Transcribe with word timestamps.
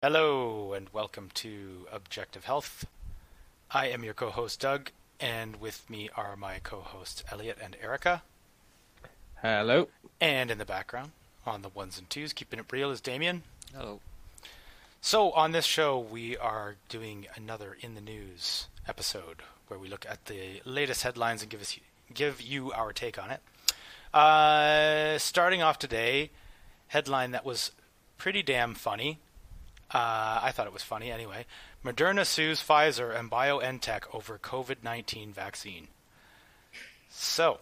Hello, 0.00 0.74
and 0.74 0.88
welcome 0.92 1.28
to 1.34 1.88
Objective 1.90 2.44
Health. 2.44 2.86
I 3.72 3.88
am 3.88 4.04
your 4.04 4.14
co 4.14 4.30
host, 4.30 4.60
Doug, 4.60 4.92
and 5.18 5.56
with 5.56 5.90
me 5.90 6.08
are 6.16 6.36
my 6.36 6.60
co 6.62 6.82
hosts, 6.82 7.24
Elliot 7.32 7.58
and 7.60 7.76
Erica. 7.82 8.22
Hello. 9.42 9.88
And 10.20 10.52
in 10.52 10.58
the 10.58 10.64
background, 10.64 11.10
on 11.44 11.62
the 11.62 11.68
ones 11.68 11.98
and 11.98 12.08
twos, 12.08 12.32
keeping 12.32 12.60
it 12.60 12.66
real, 12.70 12.92
is 12.92 13.00
Damien. 13.00 13.42
Hello. 13.74 13.98
So, 15.00 15.32
on 15.32 15.50
this 15.50 15.64
show, 15.64 15.98
we 15.98 16.36
are 16.36 16.76
doing 16.88 17.26
another 17.34 17.76
In 17.80 17.96
the 17.96 18.00
News 18.00 18.68
episode 18.86 19.42
where 19.66 19.80
we 19.80 19.88
look 19.88 20.06
at 20.08 20.26
the 20.26 20.60
latest 20.64 21.02
headlines 21.02 21.42
and 21.42 21.50
give, 21.50 21.60
us, 21.60 21.76
give 22.14 22.40
you 22.40 22.70
our 22.70 22.92
take 22.92 23.20
on 23.20 23.32
it. 23.32 23.40
Uh, 24.14 25.18
starting 25.18 25.60
off 25.60 25.76
today, 25.76 26.30
headline 26.86 27.32
that 27.32 27.44
was 27.44 27.72
pretty 28.16 28.44
damn 28.44 28.74
funny. 28.74 29.18
Uh, 29.92 30.40
I 30.42 30.52
thought 30.52 30.66
it 30.66 30.72
was 30.72 30.82
funny 30.82 31.10
anyway. 31.10 31.46
Moderna 31.84 32.26
sues 32.26 32.62
Pfizer 32.62 33.16
and 33.18 33.30
BioNTech 33.30 34.14
over 34.14 34.38
COVID 34.38 34.82
19 34.82 35.32
vaccine. 35.32 35.88
So, 37.08 37.58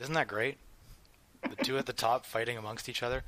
isn't 0.00 0.14
that 0.14 0.28
great? 0.28 0.58
The 1.42 1.56
two 1.64 1.78
at 1.78 1.86
the 1.86 1.92
top 1.92 2.26
fighting 2.26 2.58
amongst 2.58 2.88
each 2.88 3.02
other. 3.02 3.22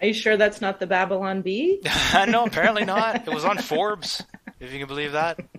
Are 0.00 0.06
you 0.06 0.14
sure 0.14 0.36
that's 0.36 0.60
not 0.60 0.80
the 0.80 0.86
Babylon 0.86 1.42
Bee? 1.42 1.80
no, 2.28 2.44
apparently 2.46 2.84
not. 2.84 3.28
It 3.28 3.34
was 3.34 3.44
on 3.44 3.58
Forbes, 3.58 4.22
if 4.58 4.72
you 4.72 4.78
can 4.78 4.88
believe 4.88 5.12
that. 5.12 5.40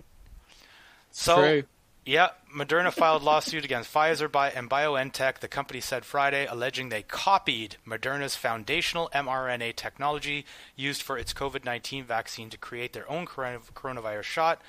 So, 1.14 1.36
True. 1.36 1.62
yeah, 2.06 2.28
Moderna 2.52 2.92
filed 2.92 3.22
lawsuit 3.22 3.64
against 3.64 3.92
Pfizer 3.92 4.52
and 4.54 4.68
BioNTech, 4.68 5.38
the 5.38 5.48
company 5.48 5.80
said 5.80 6.04
Friday, 6.04 6.46
alleging 6.46 6.88
they 6.88 7.02
copied 7.02 7.76
Moderna's 7.86 8.36
foundational 8.36 9.10
mRNA 9.14 9.74
technology 9.76 10.44
used 10.76 11.02
for 11.02 11.16
its 11.16 11.32
COVID 11.32 11.64
19 11.64 12.04
vaccine 12.04 12.50
to 12.50 12.58
create 12.58 12.92
their 12.92 13.10
own 13.10 13.26
coronavirus 13.26 14.24
shot, 14.24 14.60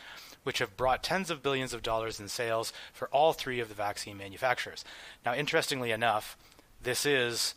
which 0.43 0.59
have 0.59 0.77
brought 0.77 1.03
tens 1.03 1.29
of 1.29 1.43
billions 1.43 1.73
of 1.73 1.83
dollars 1.83 2.19
in 2.19 2.29
sales 2.29 2.71
for 2.93 3.09
all 3.09 3.33
three 3.33 3.59
of 3.59 3.67
the 3.67 3.75
vaccine 3.75 4.17
manufacturers. 4.17 4.85
Now, 5.25 5.35
interestingly 5.35 5.91
enough, 5.91 6.37
this 6.81 7.05
is 7.05 7.55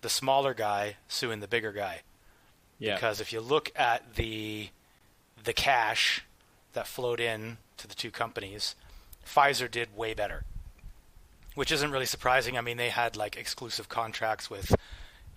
the 0.00 0.08
smaller 0.08 0.54
guy 0.54 0.96
suing 1.06 1.40
the 1.40 1.48
bigger 1.48 1.72
guy. 1.72 2.00
Yeah. 2.78 2.94
Because 2.94 3.20
if 3.20 3.32
you 3.32 3.40
look 3.40 3.70
at 3.76 4.14
the 4.16 4.70
the 5.42 5.52
cash 5.52 6.24
that 6.72 6.86
flowed 6.86 7.20
in 7.20 7.58
to 7.76 7.86
the 7.86 7.94
two 7.94 8.10
companies, 8.10 8.74
Pfizer 9.26 9.70
did 9.70 9.96
way 9.96 10.14
better. 10.14 10.44
Which 11.54 11.72
isn't 11.72 11.90
really 11.90 12.06
surprising. 12.06 12.56
I 12.56 12.60
mean, 12.60 12.76
they 12.76 12.90
had 12.90 13.16
like 13.16 13.36
exclusive 13.36 13.88
contracts 13.88 14.48
with 14.48 14.74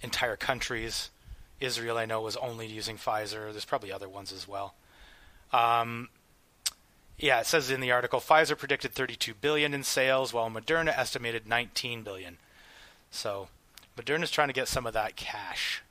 entire 0.02 0.36
countries. 0.36 1.10
Israel, 1.60 1.98
I 1.98 2.06
know, 2.06 2.22
was 2.22 2.36
only 2.38 2.68
using 2.68 2.98
Pfizer. 2.98 3.52
There's 3.52 3.66
probably 3.66 3.92
other 3.92 4.10
ones 4.10 4.32
as 4.32 4.48
well. 4.48 4.76
Um, 5.52 6.10
yeah, 7.18 7.40
it 7.40 7.46
says 7.46 7.70
in 7.70 7.80
the 7.80 7.92
article, 7.92 8.20
Pfizer 8.20 8.58
predicted 8.58 8.94
32 8.94 9.34
billion 9.36 9.74
in 9.74 9.84
sales, 9.84 10.34
while 10.34 10.50
Moderna 10.50 10.98
estimated 10.98 11.48
19 11.48 12.04
billion. 12.04 12.38
So, 13.12 13.48
Moderna's 13.98 14.32
trying 14.32 14.50
to 14.50 14.54
get 14.54 14.68
some 14.68 14.86
of 14.86 14.94
that 14.94 15.16
cash. 15.16 15.84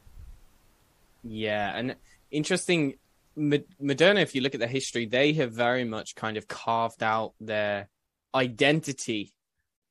Yeah, 1.22 1.72
and 1.74 1.96
interesting. 2.30 2.94
Moderna, 3.36 4.22
if 4.22 4.34
you 4.34 4.40
look 4.40 4.54
at 4.54 4.60
the 4.60 4.66
history, 4.66 5.06
they 5.06 5.32
have 5.34 5.52
very 5.52 5.84
much 5.84 6.14
kind 6.14 6.36
of 6.36 6.48
carved 6.48 7.02
out 7.02 7.34
their 7.40 7.88
identity 8.34 9.32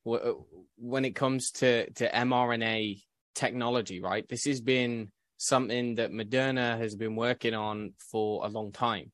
when 0.04 1.06
it 1.06 1.16
comes 1.16 1.52
to 1.52 1.90
to 1.92 2.10
mRNA 2.10 3.02
technology. 3.36 4.02
Right, 4.02 4.28
this 4.28 4.46
has 4.46 4.62
been 4.62 5.10
something 5.38 5.96
that 5.96 6.12
Moderna 6.12 6.78
has 6.78 6.96
been 6.96 7.16
working 7.16 7.54
on 7.54 7.94
for 7.98 8.46
a 8.46 8.50
long 8.50 8.72
time, 8.72 9.12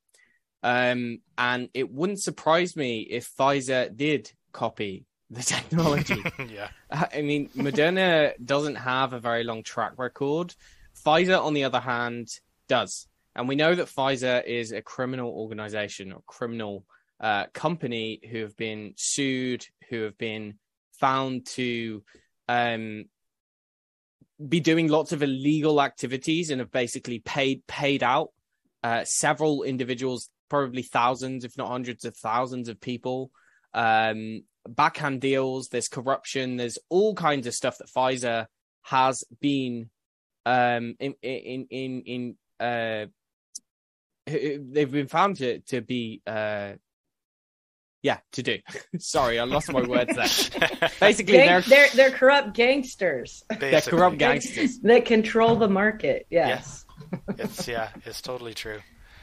um, 0.63 1.19
and 1.37 1.69
it 1.73 1.91
wouldn't 1.91 2.21
surprise 2.21 2.75
me 2.75 3.01
if 3.01 3.31
Pfizer 3.35 3.95
did 3.95 4.31
copy 4.51 5.05
the 5.29 5.41
technology. 5.43 6.21
yeah. 6.49 6.69
I 6.91 7.21
mean, 7.21 7.49
Moderna 7.49 8.33
doesn't 8.43 8.75
have 8.75 9.13
a 9.13 9.19
very 9.19 9.43
long 9.43 9.63
track 9.63 9.93
record. 9.97 10.55
Pfizer, 11.05 11.41
on 11.41 11.53
the 11.53 11.63
other 11.63 11.79
hand, 11.79 12.29
does. 12.67 13.07
And 13.37 13.47
we 13.47 13.55
know 13.55 13.75
that 13.75 13.87
Pfizer 13.87 14.43
is 14.43 14.71
a 14.71 14.81
criminal 14.81 15.29
organization 15.29 16.11
or 16.11 16.23
criminal 16.25 16.85
uh, 17.19 17.45
company 17.53 18.19
who 18.29 18.39
have 18.41 18.57
been 18.57 18.93
sued, 18.97 19.63
who 19.89 20.01
have 20.01 20.17
been 20.17 20.55
found 20.99 21.45
to 21.45 22.03
um, 22.49 23.05
be 24.45 24.59
doing 24.59 24.87
lots 24.87 25.11
of 25.11 25.21
illegal 25.21 25.81
activities 25.81 26.49
and 26.49 26.59
have 26.59 26.71
basically 26.71 27.19
paid 27.19 27.65
paid 27.67 28.01
out 28.01 28.29
uh, 28.83 29.03
several 29.03 29.61
individuals, 29.63 30.29
probably 30.49 30.81
thousands, 30.81 31.45
if 31.45 31.57
not 31.57 31.69
hundreds 31.69 32.05
of 32.05 32.17
thousands 32.17 32.69
of 32.69 32.81
people, 32.81 33.29
um, 33.75 34.43
backhand 34.67 35.21
deals, 35.21 35.67
there's 35.69 35.87
corruption, 35.87 36.57
there's 36.57 36.79
all 36.89 37.13
kinds 37.13 37.45
of 37.45 37.53
stuff 37.53 37.77
that 37.77 37.89
Pfizer 37.95 38.47
has 38.81 39.23
been 39.39 39.89
um, 40.45 40.95
in 40.99 41.13
in 41.21 41.67
in 41.69 42.01
in 42.05 42.37
uh, 42.59 43.05
they've 44.27 44.91
been 44.91 45.07
found 45.07 45.37
to 45.37 45.59
to 45.59 45.81
be 45.81 46.21
uh, 46.27 46.73
yeah 48.03 48.19
to 48.33 48.43
do. 48.43 48.59
Sorry, 48.99 49.39
I 49.39 49.43
lost 49.45 49.71
my 49.71 49.81
words 49.81 50.15
there. 50.15 50.89
Basically, 50.99 51.33
Gang- 51.37 51.47
they're 51.47 51.61
they're 51.61 51.89
they're 51.95 52.11
corrupt 52.11 52.53
gangsters 52.53 53.43
they're 53.59 53.81
corrupt 53.81 54.17
gangsters. 54.17 54.79
that 54.79 55.05
control 55.05 55.55
the 55.55 55.69
market. 55.69 56.27
Yes. 56.29 56.85
It's 57.37 57.67
yeah, 57.67 57.89
it's 58.05 58.21
totally 58.21 58.53
true. 58.53 58.79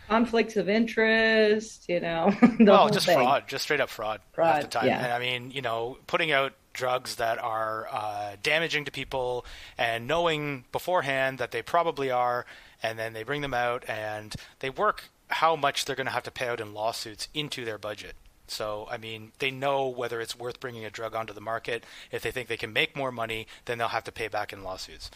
Conflicts 0.09 0.57
of 0.57 0.69
interest, 0.69 1.89
you 1.89 1.99
know. 1.99 2.31
the 2.59 2.65
well, 2.67 2.91
just 2.91 3.07
thing. 3.07 3.17
fraud, 3.19 3.45
just 3.49 3.65
straight 3.65 3.81
up 3.81 3.89
fraud, 3.89 4.21
half 4.21 4.35
Fraud, 4.35 4.63
the 4.63 4.69
time. 4.69 4.87
yeah. 4.87 5.03
And 5.03 5.13
I 5.13 5.19
mean, 5.19 5.51
you 5.51 5.63
know, 5.63 5.97
putting 6.07 6.31
out 6.31 6.53
drugs 6.75 7.17
that 7.17 7.39
are 7.39 7.89
uh, 7.91 8.37
damaging 8.43 8.85
to 8.85 8.91
people 8.91 9.47
and 9.79 10.07
knowing 10.07 10.67
beforehand 10.73 11.39
that 11.39 11.53
they 11.53 11.63
probably 11.63 12.11
are, 12.11 12.45
and 12.84 12.99
then 12.99 13.15
they 13.15 13.22
bring 13.22 13.41
them 13.41 13.55
out 13.55 13.83
and 13.89 14.37
they 14.61 14.69
work 14.69 15.05
how 15.28 15.56
much 15.56 15.84
they're 15.87 15.97
going 15.97 16.06
to 16.06 16.12
have 16.12 16.22
to 16.25 16.31
pay 16.31 16.49
out 16.49 16.61
in 16.61 16.75
lawsuits 16.75 17.28
into 17.33 17.65
their 17.65 17.78
budget. 17.78 18.15
So, 18.47 18.87
I 18.91 18.99
mean, 18.99 19.33
they 19.39 19.50
know 19.50 19.89
whether 19.89 20.21
it's 20.21 20.39
worth 20.39 20.61
bringing 20.61 20.84
a 20.84 20.91
drug 20.91 21.15
onto 21.15 21.33
the 21.33 21.41
market. 21.41 21.83
If 22.12 22.21
they 22.23 22.31
think 22.31 22.49
they 22.49 22.59
can 22.59 22.75
make 22.75 22.94
more 22.94 23.11
money, 23.11 23.47
then 23.65 23.78
they'll 23.78 23.89
have 23.89 24.05
to 24.05 24.12
pay 24.12 24.28
back 24.28 24.53
in 24.53 24.62
lawsuits, 24.62 25.11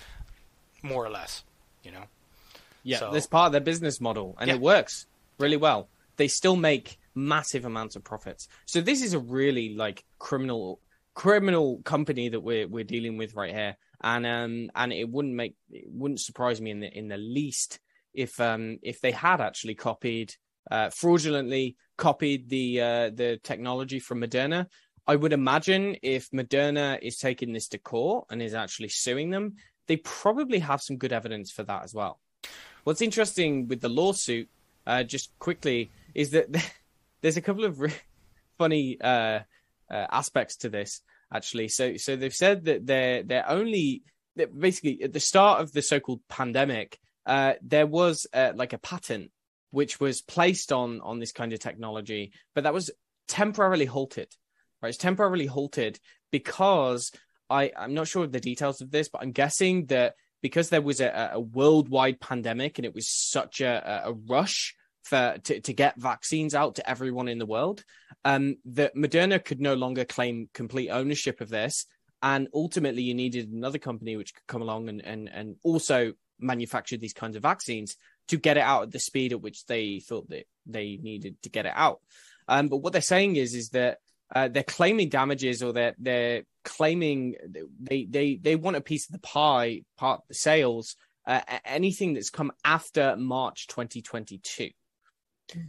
more 0.82 1.04
or 1.04 1.10
less. 1.10 1.44
You 1.84 1.92
know. 1.92 2.04
Yeah, 2.82 3.00
So- 3.00 3.10
that's 3.12 3.26
part 3.26 3.48
of 3.48 3.52
their 3.52 3.60
business 3.60 4.00
model, 4.00 4.34
and 4.40 4.48
Yeah. 4.48 4.54
it 4.54 4.60
works 4.62 5.04
really 5.36 5.58
well. 5.58 5.88
They 6.16 6.26
still 6.26 6.56
make 6.56 6.98
massive 7.14 7.66
amounts 7.66 7.96
of 7.96 8.02
profits. 8.02 8.48
So 8.64 8.80
this 8.80 9.02
is 9.02 9.12
a 9.12 9.18
really 9.18 9.74
like 9.74 10.04
criminal 10.18 10.80
criminal 11.18 11.82
company 11.82 12.28
that 12.28 12.38
we're 12.38 12.68
we're 12.68 12.84
dealing 12.84 13.16
with 13.16 13.34
right 13.34 13.52
here, 13.52 13.76
and 14.04 14.24
um 14.24 14.70
and 14.76 14.92
it 14.92 15.08
wouldn't 15.10 15.34
make 15.34 15.56
it 15.68 15.84
wouldn't 15.88 16.20
surprise 16.20 16.60
me 16.60 16.70
in 16.70 16.78
the 16.78 16.96
in 16.96 17.08
the 17.08 17.16
least 17.16 17.80
if 18.14 18.38
um 18.40 18.78
if 18.82 19.00
they 19.00 19.10
had 19.10 19.40
actually 19.40 19.74
copied 19.74 20.32
uh, 20.70 20.90
fraudulently 20.90 21.76
copied 21.96 22.48
the 22.48 22.80
uh, 22.80 23.10
the 23.10 23.40
technology 23.42 23.98
from 23.98 24.20
Moderna. 24.20 24.66
I 25.08 25.16
would 25.16 25.32
imagine 25.32 25.96
if 26.02 26.30
Moderna 26.30 26.98
is 27.02 27.16
taking 27.16 27.52
this 27.52 27.66
to 27.68 27.78
court 27.78 28.26
and 28.30 28.40
is 28.40 28.54
actually 28.54 28.90
suing 28.90 29.30
them, 29.30 29.56
they 29.88 29.96
probably 29.96 30.60
have 30.60 30.82
some 30.82 30.98
good 30.98 31.12
evidence 31.12 31.50
for 31.50 31.64
that 31.64 31.82
as 31.82 31.94
well. 31.94 32.20
What's 32.84 33.02
interesting 33.02 33.66
with 33.66 33.80
the 33.80 33.88
lawsuit, 33.88 34.48
uh, 34.86 35.02
just 35.02 35.36
quickly, 35.38 35.90
is 36.14 36.30
that 36.30 36.46
there's 37.22 37.38
a 37.38 37.42
couple 37.42 37.64
of 37.64 37.82
funny 38.58 39.00
uh, 39.00 39.40
uh, 39.90 40.06
aspects 40.10 40.56
to 40.56 40.68
this. 40.68 41.00
Actually, 41.32 41.68
so 41.68 41.96
so 41.96 42.16
they've 42.16 42.32
said 42.32 42.64
that 42.64 42.86
they're 42.86 43.22
they're 43.22 43.48
only 43.48 44.02
basically 44.46 45.02
at 45.02 45.12
the 45.12 45.20
start 45.20 45.60
of 45.60 45.72
the 45.72 45.82
so-called 45.82 46.20
pandemic, 46.28 46.98
uh, 47.26 47.54
there 47.62 47.86
was 47.86 48.26
uh, 48.32 48.52
like 48.54 48.72
a 48.72 48.78
patent 48.78 49.30
which 49.70 50.00
was 50.00 50.22
placed 50.22 50.72
on 50.72 51.00
on 51.00 51.18
this 51.18 51.32
kind 51.32 51.52
of 51.52 51.60
technology, 51.60 52.32
but 52.54 52.64
that 52.64 52.72
was 52.72 52.90
temporarily 53.26 53.84
halted. 53.84 54.32
Right, 54.80 54.90
it's 54.90 54.98
temporarily 54.98 55.46
halted 55.46 55.98
because 56.30 57.10
I 57.50 57.72
I'm 57.76 57.94
not 57.94 58.08
sure 58.08 58.24
of 58.24 58.32
the 58.32 58.40
details 58.40 58.80
of 58.80 58.90
this, 58.90 59.08
but 59.08 59.22
I'm 59.22 59.32
guessing 59.32 59.86
that 59.86 60.14
because 60.40 60.70
there 60.70 60.82
was 60.82 61.00
a, 61.00 61.32
a 61.34 61.40
worldwide 61.40 62.20
pandemic 62.20 62.78
and 62.78 62.84
it 62.84 62.94
was 62.94 63.08
such 63.10 63.60
a, 63.60 64.04
a 64.06 64.12
rush 64.12 64.74
for 65.08 65.36
to, 65.44 65.60
to 65.60 65.72
get 65.72 66.00
vaccines 66.00 66.54
out 66.54 66.76
to 66.76 66.88
everyone 66.88 67.28
in 67.28 67.38
the 67.38 67.46
world, 67.46 67.82
um, 68.24 68.56
that 68.66 68.94
Moderna 68.94 69.42
could 69.42 69.60
no 69.60 69.74
longer 69.74 70.04
claim 70.04 70.48
complete 70.52 70.90
ownership 70.90 71.40
of 71.40 71.48
this, 71.48 71.86
and 72.22 72.48
ultimately 72.52 73.02
you 73.02 73.14
needed 73.14 73.50
another 73.50 73.78
company 73.78 74.16
which 74.16 74.34
could 74.34 74.46
come 74.46 74.62
along 74.62 74.88
and 74.88 75.04
and 75.04 75.28
and 75.32 75.56
also 75.64 76.12
manufacture 76.38 76.96
these 76.96 77.14
kinds 77.14 77.36
of 77.36 77.42
vaccines 77.42 77.96
to 78.28 78.36
get 78.36 78.56
it 78.56 78.62
out 78.62 78.84
at 78.84 78.90
the 78.92 79.00
speed 79.00 79.32
at 79.32 79.40
which 79.40 79.64
they 79.66 80.00
thought 80.00 80.28
that 80.28 80.44
they 80.66 80.98
needed 81.02 81.40
to 81.42 81.48
get 81.48 81.66
it 81.66 81.72
out. 81.74 82.00
Um, 82.46 82.68
but 82.68 82.78
what 82.78 82.92
they're 82.92 83.02
saying 83.02 83.36
is 83.36 83.54
is 83.54 83.70
that 83.70 83.98
uh, 84.34 84.48
they're 84.48 84.62
claiming 84.62 85.08
damages 85.08 85.62
or 85.62 85.72
they're 85.72 85.94
they're 85.98 86.42
claiming 86.64 87.34
they 87.80 88.04
they 88.04 88.36
they 88.36 88.56
want 88.56 88.76
a 88.76 88.82
piece 88.82 89.08
of 89.08 89.12
the 89.12 89.26
pie 89.26 89.82
part 89.96 90.20
of 90.20 90.28
the 90.28 90.34
sales 90.34 90.96
uh, 91.28 91.42
anything 91.64 92.14
that's 92.14 92.30
come 92.30 92.50
after 92.64 93.14
March 93.16 93.66
2022. 93.68 94.70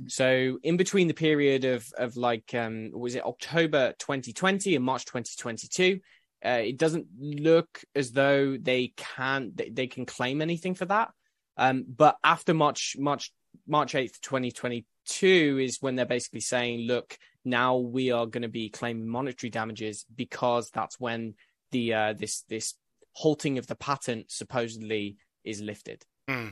So 0.08 0.60
in 0.64 0.78
between 0.78 1.08
the 1.08 1.14
period 1.14 1.66
of 1.66 1.92
of 1.98 2.18
like 2.18 2.54
um 2.54 2.92
was 2.94 3.16
it 3.16 3.26
October 3.26 3.94
2020 4.00 4.76
and 4.76 4.86
March 4.86 5.06
2022, 5.06 6.00
uh, 6.46 6.50
it 6.50 6.78
doesn't 6.78 7.08
look 7.18 7.82
as 7.96 8.12
though 8.12 8.58
they 8.58 8.94
can 8.96 9.52
they, 9.56 9.70
they 9.70 9.88
can 9.88 10.06
claim 10.06 10.42
anything 10.42 10.76
for 10.76 10.86
that. 10.86 11.12
Um, 11.58 11.86
but 11.88 12.18
after 12.24 12.54
March 12.54 12.96
March 12.98 13.32
March 13.68 13.94
8th 13.94 14.22
2022 14.22 15.60
is 15.60 15.82
when 15.82 15.96
they're 15.96 16.06
basically 16.06 16.40
saying, 16.40 16.82
look, 16.82 17.18
now 17.44 17.78
we 17.78 18.12
are 18.12 18.26
going 18.26 18.44
to 18.44 18.48
be 18.50 18.70
claiming 18.70 19.08
monetary 19.08 19.50
damages 19.50 20.06
because 20.16 20.70
that's 20.72 21.00
when 21.00 21.36
the 21.72 21.94
uh, 21.94 22.14
this 22.14 22.44
this 22.50 22.76
halting 23.14 23.58
of 23.58 23.68
the 23.68 23.76
patent 23.76 24.32
supposedly 24.32 25.18
is 25.44 25.62
lifted. 25.62 26.06
Hmm. 26.28 26.50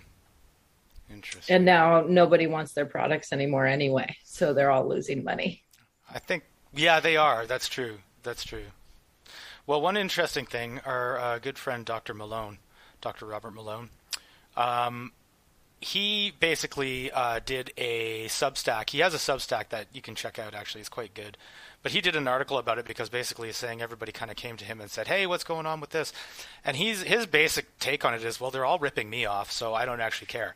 Interesting. 1.12 1.56
And 1.56 1.66
now 1.66 2.06
nobody 2.08 2.48
wants 2.48 2.74
their 2.74 2.86
products 2.86 3.32
anymore 3.32 3.66
anyway, 3.66 4.16
so 4.24 4.54
they're 4.54 4.72
all 4.72 4.88
losing 4.88 5.24
money. 5.24 5.64
I 6.14 6.20
think, 6.20 6.44
yeah, 6.74 7.00
they 7.00 7.18
are. 7.18 7.46
That's 7.46 7.70
true. 7.70 8.00
That's 8.24 8.44
true. 8.44 8.66
Well, 9.66 9.82
one 9.82 9.98
interesting 9.98 10.46
thing, 10.46 10.80
our 10.86 11.18
uh, 11.18 11.40
good 11.40 11.58
friend 11.58 11.86
Dr. 11.86 12.14
Malone, 12.14 12.58
Dr. 13.02 13.26
Robert 13.26 13.52
Malone, 13.52 13.90
um, 14.56 15.12
he 15.80 16.34
basically 16.40 17.12
uh, 17.12 17.40
did 17.46 17.72
a 17.78 18.26
Substack. 18.26 18.90
He 18.90 19.00
has 19.00 19.14
a 19.14 19.18
Substack 19.18 19.70
that 19.70 19.88
you 19.94 20.02
can 20.02 20.16
check 20.16 20.40
out. 20.40 20.56
Actually, 20.56 20.82
it's 20.82 20.90
quite 20.90 21.14
good. 21.14 21.38
But 21.84 21.92
he 21.92 22.02
did 22.02 22.16
an 22.16 22.28
article 22.28 22.58
about 22.58 22.80
it 22.80 22.86
because 22.86 23.10
basically 23.10 23.50
he's 23.50 23.58
saying 23.58 23.82
everybody 23.82 24.12
kind 24.12 24.32
of 24.32 24.38
came 24.38 24.58
to 24.58 24.66
him 24.66 24.82
and 24.82 24.90
said, 24.90 25.08
"Hey, 25.08 25.28
what's 25.28 25.44
going 25.44 25.66
on 25.66 25.80
with 25.80 25.92
this?" 25.92 26.12
And 26.66 26.76
he's 26.76 27.04
his 27.04 27.28
basic 27.28 27.78
take 27.80 28.04
on 28.04 28.14
it 28.16 28.24
is, 28.24 28.42
"Well, 28.42 28.50
they're 28.50 28.66
all 28.66 28.80
ripping 28.80 29.10
me 29.10 29.26
off, 29.26 29.52
so 29.52 29.74
I 29.74 29.86
don't 29.86 30.02
actually 30.02 30.28
care." 30.28 30.56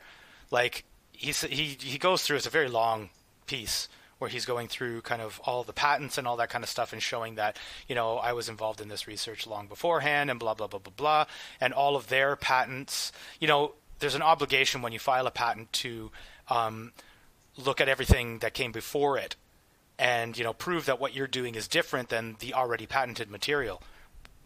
Like 0.52 0.84
he's 1.12 1.42
he 1.42 1.78
he 1.80 1.98
goes 1.98 2.24
through 2.24 2.38
it's 2.38 2.46
a 2.46 2.52
very 2.52 2.68
long 2.68 3.10
piece 3.48 3.88
where 4.18 4.30
he's 4.30 4.46
going 4.46 4.68
through 4.68 5.02
kind 5.02 5.22
of 5.22 5.42
all 5.46 5.64
the 5.64 5.74
patents 5.74 6.18
and 6.18 6.28
all 6.28 6.38
that 6.38 6.50
kind 6.50 6.64
of 6.64 6.70
stuff 6.70 6.94
and 6.94 7.02
showing 7.02 7.36
that 7.36 7.58
you 7.88 7.96
know 7.96 8.18
I 8.18 8.34
was 8.34 8.50
involved 8.50 8.82
in 8.82 8.88
this 8.88 9.08
research 9.08 9.48
long 9.48 9.68
beforehand 9.68 10.30
and 10.30 10.40
blah 10.40 10.54
blah 10.54 10.68
blah 10.68 10.80
blah 10.80 10.94
blah. 10.96 11.26
And 11.60 11.74
all 11.74 11.96
of 11.96 12.08
their 12.10 12.36
patents 12.36 13.12
you 13.40 13.48
know 13.48 13.74
there's 14.00 14.16
an 14.16 14.22
obligation 14.22 14.82
when 14.82 14.94
you 14.94 15.00
file 15.00 15.28
a 15.28 15.32
patent 15.32 15.72
to 15.74 16.12
um, 16.50 16.92
look 17.56 17.80
at 17.80 17.88
everything 17.88 18.40
that 18.40 18.54
came 18.54 18.72
before 18.72 19.18
it 19.18 19.36
and 19.98 20.38
you 20.38 20.44
know 20.44 20.54
prove 20.54 20.86
that 20.86 21.00
what 21.00 21.16
you're 21.16 21.28
doing 21.28 21.56
is 21.56 21.68
different 21.68 22.10
than 22.10 22.36
the 22.40 22.54
already 22.54 22.86
patented 22.86 23.30
material 23.30 23.82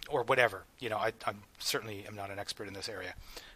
or 0.10 0.24
whatever. 0.24 0.64
You 0.80 0.90
know 0.90 0.98
I, 0.98 1.14
I'm 1.26 1.44
certainly 1.58 2.06
am 2.08 2.16
not 2.16 2.30
an 2.30 2.40
expert 2.40 2.68
in 2.68 2.74
this 2.74 2.90
area. 2.90 3.14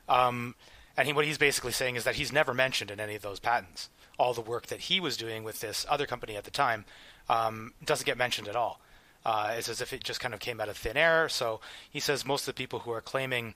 Um, 0.08 0.56
and 0.98 1.08
he, 1.08 1.14
what 1.14 1.26
he's 1.26 1.38
basically 1.38 1.72
saying 1.72 1.96
is 1.96 2.04
that 2.04 2.16
he's 2.16 2.32
never 2.32 2.54
mentioned 2.54 2.92
in 2.92 3.00
any 3.00 3.16
of 3.16 3.22
those 3.22 3.40
patents 3.40 3.90
all 4.20 4.34
the 4.34 4.42
work 4.42 4.68
that 4.68 4.82
he 4.82 5.00
was 5.00 5.18
doing 5.18 5.44
with 5.44 5.62
this 5.62 5.86
other 5.90 6.06
company 6.06 6.36
at 6.36 6.44
the 6.44 6.52
time 6.52 6.86
um, 7.30 7.74
doesn't 7.84 8.06
get 8.06 8.18
mentioned 8.18 8.48
at 8.48 8.56
all. 8.56 8.82
Uh, 9.26 9.54
it's 9.58 9.70
as 9.70 9.82
if 9.82 9.94
it 9.94 10.04
just 10.04 10.20
kind 10.20 10.34
of 10.34 10.40
came 10.40 10.60
out 10.60 10.70
of 10.70 10.78
thin 10.78 10.98
air. 10.98 11.30
So 11.30 11.62
he 11.90 12.00
says 12.00 12.26
most 12.26 12.42
of 12.48 12.54
the 12.54 12.62
people 12.62 12.80
who 12.80 12.92
are 12.92 13.02
claiming 13.02 13.56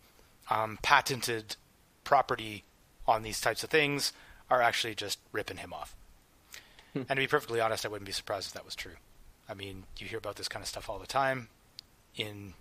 um, 0.50 0.80
patented 0.82 1.58
property 2.04 2.64
on 3.08 3.24
these 3.24 3.42
types 3.42 3.64
of 3.64 3.70
things 3.70 4.14
are 4.50 4.62
actually 4.62 4.96
just 4.96 5.20
ripping 5.32 5.58
him 5.58 5.74
off. 5.74 5.96
Hmm. 6.94 7.00
And 7.10 7.10
to 7.10 7.16
be 7.16 7.28
perfectly 7.28 7.60
honest, 7.60 7.86
I 7.86 7.90
wouldn't 7.90 8.06
be 8.06 8.14
surprised 8.14 8.48
if 8.48 8.54
that 8.54 8.66
was 8.66 8.76
true. 8.76 8.96
I 9.50 9.54
mean, 9.54 9.84
you 9.98 10.08
hear 10.08 10.20
about 10.20 10.36
this 10.36 10.48
kind 10.48 10.64
of 10.64 10.68
stuff 10.68 10.90
all 10.90 11.00
the 11.00 11.08
time 11.08 11.50
in 12.16 12.54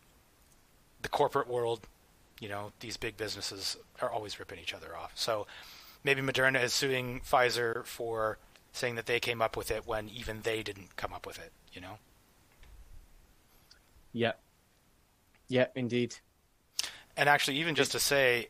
the 1.02 1.08
corporate 1.08 1.48
world 1.48 1.86
you 2.42 2.48
know, 2.48 2.72
these 2.80 2.96
big 2.96 3.16
businesses 3.16 3.76
are 4.00 4.10
always 4.10 4.40
ripping 4.40 4.58
each 4.58 4.74
other 4.74 4.96
off. 4.96 5.12
So 5.14 5.46
maybe 6.02 6.20
Moderna 6.20 6.60
is 6.60 6.72
suing 6.72 7.20
Pfizer 7.20 7.86
for 7.86 8.36
saying 8.72 8.96
that 8.96 9.06
they 9.06 9.20
came 9.20 9.40
up 9.40 9.56
with 9.56 9.70
it 9.70 9.86
when 9.86 10.08
even 10.08 10.40
they 10.42 10.64
didn't 10.64 10.96
come 10.96 11.12
up 11.12 11.24
with 11.24 11.38
it, 11.38 11.52
you 11.72 11.80
know? 11.80 11.98
Yeah. 14.12 14.32
Yeah, 15.46 15.66
indeed. 15.76 16.16
And 17.16 17.28
actually, 17.28 17.58
even 17.58 17.76
just 17.76 17.92
to 17.92 18.00
say 18.00 18.48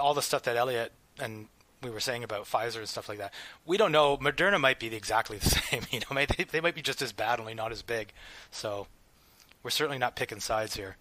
all 0.00 0.14
the 0.14 0.22
stuff 0.22 0.44
that 0.44 0.56
Elliot 0.56 0.92
and 1.18 1.48
we 1.82 1.90
were 1.90 2.00
saying 2.00 2.24
about 2.24 2.46
Pfizer 2.46 2.78
and 2.78 2.88
stuff 2.88 3.06
like 3.06 3.18
that, 3.18 3.34
we 3.66 3.76
don't 3.76 3.92
know. 3.92 4.16
Moderna 4.16 4.58
might 4.58 4.80
be 4.80 4.86
exactly 4.94 5.36
the 5.42 5.50
same. 5.50 5.82
You 5.90 6.00
know, 6.00 6.24
they, 6.24 6.44
they 6.44 6.60
might 6.62 6.74
be 6.74 6.80
just 6.80 7.02
as 7.02 7.12
bad, 7.12 7.38
only 7.38 7.52
not 7.52 7.70
as 7.70 7.82
big. 7.82 8.14
So 8.50 8.86
we're 9.62 9.68
certainly 9.68 9.98
not 9.98 10.16
picking 10.16 10.40
sides 10.40 10.74
here. 10.74 10.96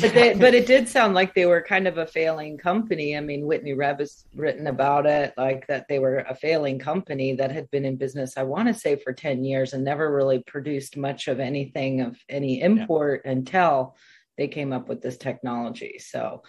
But, 0.00 0.14
they, 0.14 0.34
but 0.34 0.54
it 0.54 0.66
did 0.66 0.88
sound 0.88 1.14
like 1.14 1.34
they 1.34 1.46
were 1.46 1.62
kind 1.62 1.88
of 1.88 1.98
a 1.98 2.06
failing 2.06 2.58
company. 2.58 3.16
I 3.16 3.20
mean, 3.20 3.46
Whitney 3.46 3.74
Webb 3.74 4.00
has 4.00 4.24
written 4.34 4.66
about 4.66 5.06
it, 5.06 5.34
like 5.36 5.66
that 5.68 5.86
they 5.88 5.98
were 5.98 6.18
a 6.18 6.34
failing 6.34 6.78
company 6.78 7.34
that 7.36 7.50
had 7.50 7.70
been 7.70 7.84
in 7.84 7.96
business, 7.96 8.36
I 8.36 8.42
want 8.42 8.68
to 8.68 8.74
say, 8.74 8.96
for 8.96 9.12
10 9.12 9.44
years 9.44 9.72
and 9.72 9.84
never 9.84 10.14
really 10.14 10.40
produced 10.40 10.96
much 10.96 11.28
of 11.28 11.40
anything 11.40 12.00
of 12.00 12.18
any 12.28 12.60
import 12.60 13.22
yeah. 13.24 13.32
until 13.32 13.96
they 14.36 14.48
came 14.48 14.72
up 14.72 14.88
with 14.88 15.00
this 15.00 15.16
technology. 15.16 15.98
So, 15.98 16.42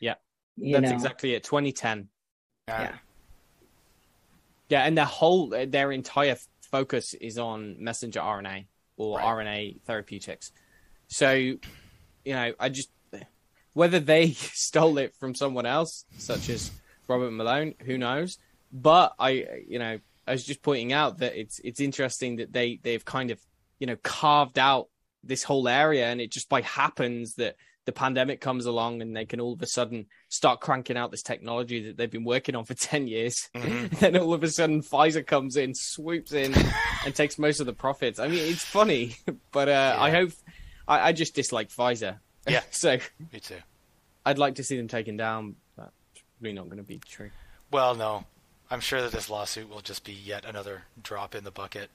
yeah, 0.00 0.14
that's 0.56 0.90
know. 0.90 0.94
exactly 0.94 1.34
it. 1.34 1.44
2010. 1.44 2.08
Uh, 2.68 2.72
yeah. 2.72 2.92
Yeah. 4.68 4.82
And 4.84 4.96
their 4.96 5.04
whole, 5.04 5.48
their 5.48 5.92
entire 5.92 6.36
focus 6.70 7.14
is 7.14 7.38
on 7.38 7.76
messenger 7.82 8.20
RNA 8.20 8.66
or 8.96 9.18
right. 9.18 9.46
RNA 9.46 9.82
therapeutics. 9.82 10.52
So, 11.08 11.54
you 12.24 12.34
know, 12.34 12.52
I 12.58 12.68
just 12.68 12.90
whether 13.74 14.00
they 14.00 14.30
stole 14.32 14.98
it 14.98 15.14
from 15.16 15.34
someone 15.34 15.66
else, 15.66 16.04
such 16.18 16.48
as 16.48 16.70
Robert 17.08 17.30
Malone, 17.30 17.74
who 17.84 17.98
knows? 17.98 18.38
But 18.72 19.14
I, 19.18 19.46
you 19.68 19.78
know, 19.78 19.98
I 20.26 20.32
was 20.32 20.44
just 20.44 20.62
pointing 20.62 20.92
out 20.92 21.18
that 21.18 21.38
it's 21.38 21.60
it's 21.64 21.80
interesting 21.80 22.36
that 22.36 22.52
they 22.52 22.78
they've 22.82 23.04
kind 23.04 23.30
of 23.30 23.40
you 23.78 23.86
know 23.86 23.96
carved 24.02 24.58
out 24.58 24.88
this 25.24 25.42
whole 25.42 25.68
area, 25.68 26.06
and 26.06 26.20
it 26.20 26.30
just 26.30 26.48
by 26.48 26.62
happens 26.62 27.34
that 27.34 27.56
the 27.84 27.92
pandemic 27.92 28.40
comes 28.40 28.66
along 28.66 29.02
and 29.02 29.16
they 29.16 29.24
can 29.24 29.40
all 29.40 29.54
of 29.54 29.60
a 29.60 29.66
sudden 29.66 30.06
start 30.28 30.60
cranking 30.60 30.96
out 30.96 31.10
this 31.10 31.24
technology 31.24 31.86
that 31.86 31.96
they've 31.96 32.12
been 32.12 32.22
working 32.22 32.54
on 32.54 32.64
for 32.64 32.74
10 32.74 33.08
years. 33.08 33.50
Mm-hmm. 33.56 33.96
then 34.00 34.16
all 34.16 34.34
of 34.34 34.44
a 34.44 34.48
sudden 34.48 34.82
Pfizer 34.82 35.26
comes 35.26 35.56
in, 35.56 35.74
swoops 35.74 36.32
in 36.32 36.54
and 37.04 37.12
takes 37.12 37.40
most 37.40 37.58
of 37.58 37.66
the 37.66 37.72
profits. 37.72 38.20
I 38.20 38.28
mean, 38.28 38.38
it's 38.38 38.64
funny, 38.64 39.16
but 39.50 39.68
uh, 39.68 39.72
yeah. 39.72 39.96
I 40.00 40.10
hope 40.10 40.30
I, 40.86 41.08
I 41.08 41.12
just 41.12 41.34
dislike 41.34 41.68
Pfizer. 41.68 42.18
Yeah. 42.48 42.62
so 42.70 42.98
me 43.32 43.40
too. 43.40 43.56
I'd 44.24 44.38
like 44.38 44.56
to 44.56 44.64
see 44.64 44.76
them 44.76 44.88
taken 44.88 45.16
down. 45.16 45.56
That's 45.76 45.90
probably 46.38 46.52
not 46.52 46.66
going 46.66 46.78
to 46.78 46.84
be 46.84 46.98
true. 46.98 47.30
Well, 47.70 47.94
no. 47.94 48.24
I'm 48.70 48.80
sure 48.80 49.02
that 49.02 49.12
this 49.12 49.28
lawsuit 49.28 49.68
will 49.68 49.82
just 49.82 50.02
be 50.02 50.14
yet 50.14 50.46
another 50.46 50.84
drop 51.02 51.34
in 51.34 51.44
the 51.44 51.50
bucket. 51.50 51.90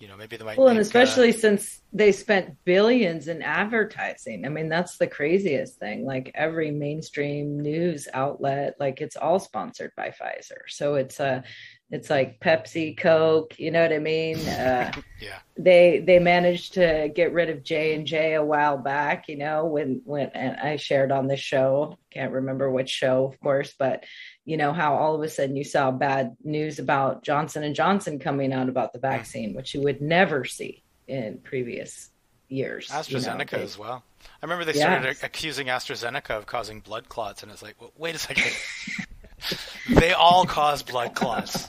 You 0.00 0.08
know, 0.08 0.16
maybe 0.16 0.36
they 0.36 0.44
might. 0.44 0.58
Well, 0.58 0.66
make, 0.66 0.72
and 0.72 0.80
especially 0.80 1.30
uh, 1.30 1.38
since 1.38 1.80
they 1.92 2.12
spent 2.12 2.56
billions 2.64 3.28
in 3.28 3.40
advertising. 3.40 4.44
I 4.44 4.48
mean, 4.48 4.68
that's 4.68 4.98
the 4.98 5.06
craziest 5.06 5.78
thing. 5.78 6.04
Like 6.04 6.32
every 6.34 6.70
mainstream 6.72 7.60
news 7.60 8.08
outlet, 8.12 8.74
like 8.80 9.00
it's 9.00 9.16
all 9.16 9.38
sponsored 9.38 9.92
by 9.96 10.08
Pfizer. 10.08 10.62
So 10.68 10.96
it's 10.96 11.20
a 11.20 11.44
it's 11.92 12.08
like 12.08 12.40
Pepsi, 12.40 12.96
Coke. 12.96 13.58
You 13.58 13.70
know 13.70 13.82
what 13.82 13.92
I 13.92 13.98
mean? 13.98 14.38
Uh, 14.48 14.90
yeah. 15.20 15.38
They 15.58 16.02
they 16.04 16.18
managed 16.18 16.72
to 16.74 17.12
get 17.14 17.34
rid 17.34 17.50
of 17.50 17.62
J 17.62 17.94
and 17.94 18.06
J 18.06 18.32
a 18.32 18.42
while 18.42 18.78
back. 18.78 19.28
You 19.28 19.36
know 19.36 19.66
when 19.66 20.00
when 20.04 20.30
and 20.30 20.58
I 20.58 20.76
shared 20.76 21.12
on 21.12 21.28
this 21.28 21.38
show. 21.38 21.98
Can't 22.10 22.32
remember 22.32 22.70
which 22.70 22.88
show, 22.88 23.26
of 23.26 23.38
course, 23.40 23.74
but 23.78 24.04
you 24.46 24.56
know 24.56 24.72
how 24.72 24.94
all 24.94 25.14
of 25.14 25.22
a 25.22 25.28
sudden 25.28 25.54
you 25.54 25.64
saw 25.64 25.90
bad 25.90 26.34
news 26.42 26.78
about 26.78 27.22
Johnson 27.22 27.62
and 27.62 27.74
Johnson 27.74 28.18
coming 28.18 28.54
out 28.54 28.70
about 28.70 28.94
the 28.94 28.98
vaccine, 28.98 29.52
which 29.52 29.74
you 29.74 29.82
would 29.82 30.00
never 30.00 30.46
see 30.46 30.82
in 31.06 31.40
previous 31.44 32.08
years. 32.48 32.88
AstraZeneca 32.88 33.52
you 33.52 33.58
know, 33.58 33.64
as 33.64 33.78
well. 33.78 34.02
I 34.42 34.46
remember 34.46 34.64
they 34.64 34.72
started 34.72 35.08
yes. 35.08 35.22
accusing 35.22 35.66
AstraZeneca 35.66 36.30
of 36.30 36.46
causing 36.46 36.80
blood 36.80 37.10
clots, 37.10 37.42
and 37.42 37.52
it's 37.52 37.62
like, 37.62 37.78
well, 37.78 37.92
wait 37.98 38.14
a 38.14 38.18
second. 38.18 38.50
they 39.88 40.12
all 40.12 40.44
cause 40.44 40.82
blood 40.82 41.14
clots. 41.14 41.68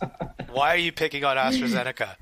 Why 0.51 0.73
are 0.73 0.77
you 0.77 0.91
picking 0.91 1.25
on 1.25 1.37
AstraZeneca? 1.37 2.15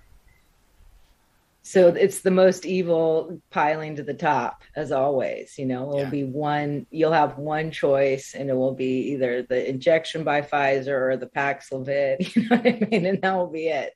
So 1.63 1.89
it's 1.89 2.21
the 2.21 2.31
most 2.31 2.65
evil 2.65 3.39
piling 3.51 3.95
to 3.97 4.03
the 4.03 4.15
top, 4.15 4.63
as 4.75 4.91
always. 4.91 5.59
You 5.59 5.67
know, 5.67 5.83
it 5.83 5.87
will 5.89 5.99
yeah. 5.99 6.09
be 6.09 6.23
one. 6.23 6.87
You'll 6.89 7.11
have 7.11 7.37
one 7.37 7.69
choice, 7.69 8.33
and 8.33 8.49
it 8.49 8.53
will 8.53 8.73
be 8.73 9.11
either 9.11 9.43
the 9.43 9.69
injection 9.69 10.23
by 10.23 10.41
Pfizer 10.41 11.11
or 11.11 11.17
the 11.17 11.27
Paxlovid. 11.27 12.35
You 12.35 12.49
know 12.49 12.55
what 12.57 12.65
I 12.65 12.87
mean? 12.89 13.05
And 13.05 13.21
that 13.21 13.35
will 13.35 13.47
be 13.47 13.67
it, 13.67 13.93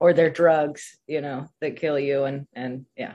or 0.00 0.12
their 0.12 0.30
drugs. 0.30 0.96
You 1.08 1.20
know, 1.20 1.48
that 1.60 1.76
kill 1.76 1.98
you, 1.98 2.24
and 2.24 2.46
and 2.54 2.86
yeah. 2.96 3.14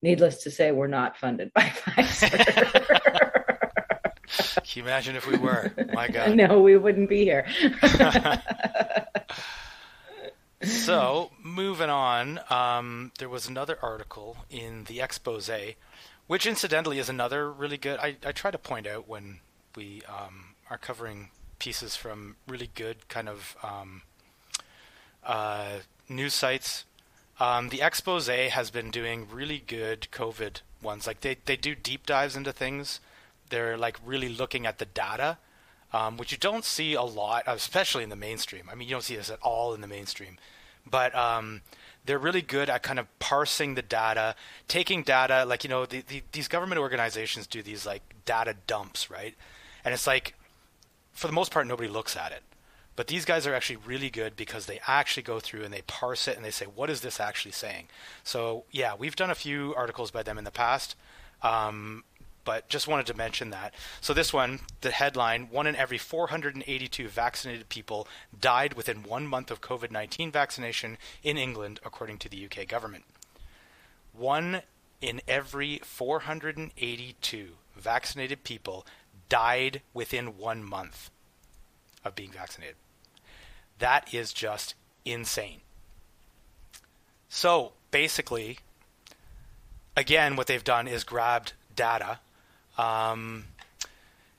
Needless 0.00 0.44
to 0.44 0.50
say, 0.50 0.70
we're 0.70 0.86
not 0.86 1.18
funded 1.18 1.52
by 1.52 1.62
Pfizer. 1.64 2.97
Can 4.68 4.82
you 4.82 4.88
imagine 4.88 5.16
if 5.16 5.26
we 5.26 5.38
were? 5.38 5.72
My 5.94 6.08
God. 6.08 6.36
No, 6.36 6.60
we 6.60 6.76
wouldn't 6.76 7.08
be 7.08 7.24
here. 7.24 7.46
so, 10.62 11.30
moving 11.42 11.88
on, 11.88 12.40
um, 12.50 13.12
there 13.18 13.30
was 13.30 13.48
another 13.48 13.78
article 13.80 14.36
in 14.50 14.84
the 14.84 15.00
expose 15.00 15.50
which 16.26 16.46
incidentally 16.46 16.98
is 16.98 17.08
another 17.08 17.50
really 17.50 17.78
good. 17.78 17.98
I, 17.98 18.16
I 18.24 18.32
try 18.32 18.50
to 18.50 18.58
point 18.58 18.86
out 18.86 19.08
when 19.08 19.40
we 19.74 20.02
um, 20.06 20.54
are 20.68 20.76
covering 20.76 21.30
pieces 21.58 21.96
from 21.96 22.36
really 22.46 22.68
good 22.74 23.08
kind 23.08 23.28
of 23.30 23.56
um, 23.62 24.02
uh, 25.24 25.78
news 26.10 26.34
sites. 26.34 26.84
Um, 27.40 27.70
the 27.70 27.80
expose 27.80 28.26
has 28.26 28.70
been 28.70 28.90
doing 28.90 29.28
really 29.32 29.62
good 29.66 30.08
COVID 30.12 30.60
ones. 30.82 31.06
Like 31.06 31.20
they, 31.20 31.38
they 31.46 31.56
do 31.56 31.74
deep 31.74 32.04
dives 32.04 32.36
into 32.36 32.52
things. 32.52 33.00
They're 33.48 33.76
like 33.76 33.98
really 34.04 34.28
looking 34.28 34.66
at 34.66 34.78
the 34.78 34.84
data, 34.84 35.38
um, 35.92 36.16
which 36.16 36.32
you 36.32 36.38
don't 36.38 36.64
see 36.64 36.94
a 36.94 37.02
lot, 37.02 37.44
especially 37.46 38.04
in 38.04 38.10
the 38.10 38.16
mainstream. 38.16 38.68
I 38.70 38.74
mean, 38.74 38.88
you 38.88 38.94
don't 38.94 39.04
see 39.04 39.16
this 39.16 39.30
at 39.30 39.40
all 39.42 39.74
in 39.74 39.80
the 39.80 39.86
mainstream, 39.86 40.38
but 40.88 41.14
um, 41.14 41.62
they're 42.04 42.18
really 42.18 42.42
good 42.42 42.70
at 42.70 42.82
kind 42.82 42.98
of 42.98 43.06
parsing 43.18 43.74
the 43.74 43.82
data, 43.82 44.34
taking 44.66 45.02
data. 45.02 45.44
Like 45.44 45.64
you 45.64 45.70
know, 45.70 45.86
the, 45.86 46.02
the, 46.02 46.22
these 46.32 46.48
government 46.48 46.80
organizations 46.80 47.46
do 47.46 47.62
these 47.62 47.86
like 47.86 48.02
data 48.24 48.54
dumps, 48.66 49.10
right? 49.10 49.34
And 49.84 49.94
it's 49.94 50.06
like, 50.06 50.34
for 51.12 51.26
the 51.26 51.32
most 51.32 51.50
part, 51.50 51.66
nobody 51.66 51.88
looks 51.88 52.16
at 52.16 52.32
it. 52.32 52.42
But 52.98 53.06
these 53.06 53.24
guys 53.24 53.46
are 53.46 53.54
actually 53.54 53.76
really 53.76 54.10
good 54.10 54.34
because 54.34 54.66
they 54.66 54.80
actually 54.88 55.22
go 55.22 55.38
through 55.38 55.62
and 55.62 55.72
they 55.72 55.82
parse 55.82 56.26
it 56.26 56.34
and 56.34 56.44
they 56.44 56.50
say, 56.50 56.66
what 56.66 56.90
is 56.90 57.00
this 57.00 57.20
actually 57.20 57.52
saying? 57.52 57.86
So, 58.24 58.64
yeah, 58.72 58.94
we've 58.98 59.14
done 59.14 59.30
a 59.30 59.36
few 59.36 59.72
articles 59.76 60.10
by 60.10 60.24
them 60.24 60.36
in 60.36 60.42
the 60.42 60.50
past, 60.50 60.96
um, 61.40 62.02
but 62.48 62.66
just 62.66 62.88
wanted 62.88 63.04
to 63.04 63.12
mention 63.12 63.50
that. 63.50 63.74
So, 64.00 64.14
this 64.14 64.32
one, 64.32 64.60
the 64.80 64.90
headline 64.90 65.48
one 65.50 65.66
in 65.66 65.76
every 65.76 65.98
482 65.98 67.06
vaccinated 67.06 67.68
people 67.68 68.08
died 68.40 68.72
within 68.72 69.02
one 69.02 69.26
month 69.26 69.50
of 69.50 69.60
COVID 69.60 69.90
19 69.90 70.32
vaccination 70.32 70.96
in 71.22 71.36
England, 71.36 71.78
according 71.84 72.16
to 72.20 72.28
the 72.30 72.42
UK 72.42 72.66
government. 72.66 73.04
One 74.14 74.62
in 75.02 75.20
every 75.28 75.82
482 75.84 77.48
vaccinated 77.76 78.44
people 78.44 78.86
died 79.28 79.82
within 79.92 80.38
one 80.38 80.64
month 80.64 81.10
of 82.02 82.14
being 82.14 82.30
vaccinated. 82.30 82.76
That 83.78 84.14
is 84.14 84.32
just 84.32 84.74
insane. 85.04 85.60
So 87.28 87.72
basically, 87.90 88.60
again, 89.94 90.34
what 90.34 90.46
they've 90.46 90.64
done 90.64 90.88
is 90.88 91.04
grabbed 91.04 91.52
data. 91.76 92.20
Um, 92.78 93.44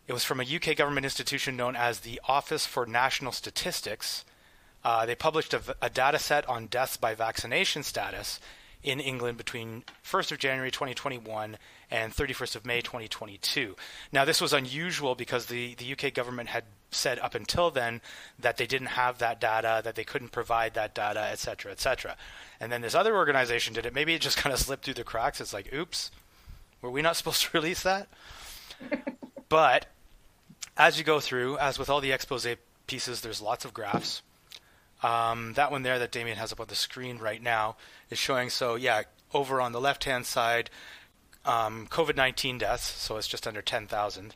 it 0.07 0.13
was 0.13 0.23
from 0.23 0.39
a 0.39 0.43
UK 0.43 0.75
government 0.75 1.05
institution 1.05 1.55
known 1.55 1.75
as 1.75 1.99
the 1.99 2.19
Office 2.27 2.65
for 2.65 2.87
National 2.87 3.31
Statistics. 3.31 4.25
Uh, 4.83 5.05
they 5.05 5.13
published 5.13 5.53
a, 5.53 5.61
a 5.81 5.89
data 5.89 6.17
set 6.17 6.47
on 6.49 6.65
deaths 6.65 6.97
by 6.97 7.13
vaccination 7.13 7.83
status 7.83 8.39
in 8.81 8.99
England 8.99 9.37
between 9.37 9.83
1st 10.05 10.31
of 10.31 10.37
January 10.37 10.71
2021 10.71 11.57
and 11.91 12.15
31st 12.15 12.55
of 12.55 12.65
May 12.65 12.81
2022. 12.81 13.75
Now, 14.11 14.25
this 14.25 14.39
was 14.39 14.53
unusual 14.53 15.15
because 15.15 15.47
the, 15.47 15.75
the 15.75 15.93
UK 15.93 16.13
government 16.13 16.49
had 16.49 16.63
said 16.91 17.19
up 17.19 17.35
until 17.35 17.69
then 17.71 18.01
that 18.39 18.57
they 18.57 18.65
didn't 18.65 18.87
have 18.87 19.19
that 19.19 19.39
data, 19.41 19.81
that 19.83 19.95
they 19.95 20.03
couldn't 20.03 20.31
provide 20.31 20.73
that 20.73 20.95
data, 20.95 21.27
et 21.31 21.39
cetera, 21.39 21.71
et 21.71 21.79
cetera. 21.79 22.15
And 22.59 22.71
then 22.71 22.81
this 22.81 22.95
other 22.95 23.15
organization 23.15 23.73
did 23.73 23.85
it. 23.85 23.93
Maybe 23.93 24.13
it 24.13 24.21
just 24.21 24.37
kind 24.43 24.53
of 24.53 24.59
slipped 24.59 24.85
through 24.85 24.95
the 24.95 25.03
cracks. 25.03 25.41
It's 25.41 25.53
like, 25.53 25.73
oops, 25.73 26.09
were 26.81 26.91
we 26.91 27.01
not 27.01 27.15
supposed 27.17 27.43
to 27.43 27.49
release 27.53 27.83
that? 27.83 28.07
but 29.49 29.87
as 30.77 30.97
you 30.97 31.03
go 31.03 31.19
through, 31.19 31.57
as 31.57 31.77
with 31.77 31.89
all 31.89 32.01
the 32.01 32.11
expose 32.11 32.47
pieces, 32.87 33.21
there's 33.21 33.41
lots 33.41 33.65
of 33.65 33.73
graphs. 33.73 34.21
Um, 35.03 35.53
that 35.53 35.71
one 35.71 35.83
there 35.83 35.99
that 35.99 36.11
Damien 36.11 36.37
has 36.37 36.51
up 36.51 36.59
on 36.59 36.67
the 36.67 36.75
screen 36.75 37.17
right 37.17 37.41
now 37.41 37.77
is 38.09 38.17
showing. 38.17 38.49
So 38.49 38.75
yeah, 38.75 39.03
over 39.33 39.61
on 39.61 39.71
the 39.71 39.81
left-hand 39.81 40.25
side, 40.25 40.69
um, 41.45 41.87
COVID-19 41.87 42.59
deaths. 42.59 42.83
So 42.83 43.17
it's 43.17 43.27
just 43.27 43.47
under 43.47 43.61
10,000. 43.61 44.35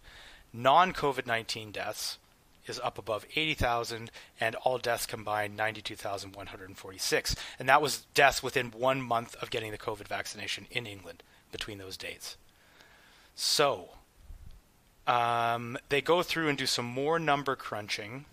Non-COVID-19 0.54 1.74
deaths 1.74 2.18
is 2.66 2.80
up 2.80 2.98
above 2.98 3.26
80,000, 3.36 4.10
and 4.40 4.56
all 4.56 4.78
deaths 4.78 5.06
combined 5.06 5.58
92,146. 5.58 7.36
And 7.60 7.68
that 7.68 7.82
was 7.82 8.06
deaths 8.14 8.42
within 8.42 8.72
one 8.72 9.02
month 9.02 9.36
of 9.42 9.50
getting 9.50 9.72
the 9.72 9.78
COVID 9.78 10.08
vaccination 10.08 10.68
in 10.72 10.86
England 10.86 11.24
between 11.54 11.78
those 11.78 11.96
dates. 11.96 12.36
So 13.36 13.92
um, 15.08 15.78
they 15.88 16.02
go 16.02 16.22
through 16.22 16.50
and 16.50 16.58
do 16.58 16.66
some 16.66 16.86
more 16.86 17.18
number 17.18 17.56
crunching. 17.56 18.26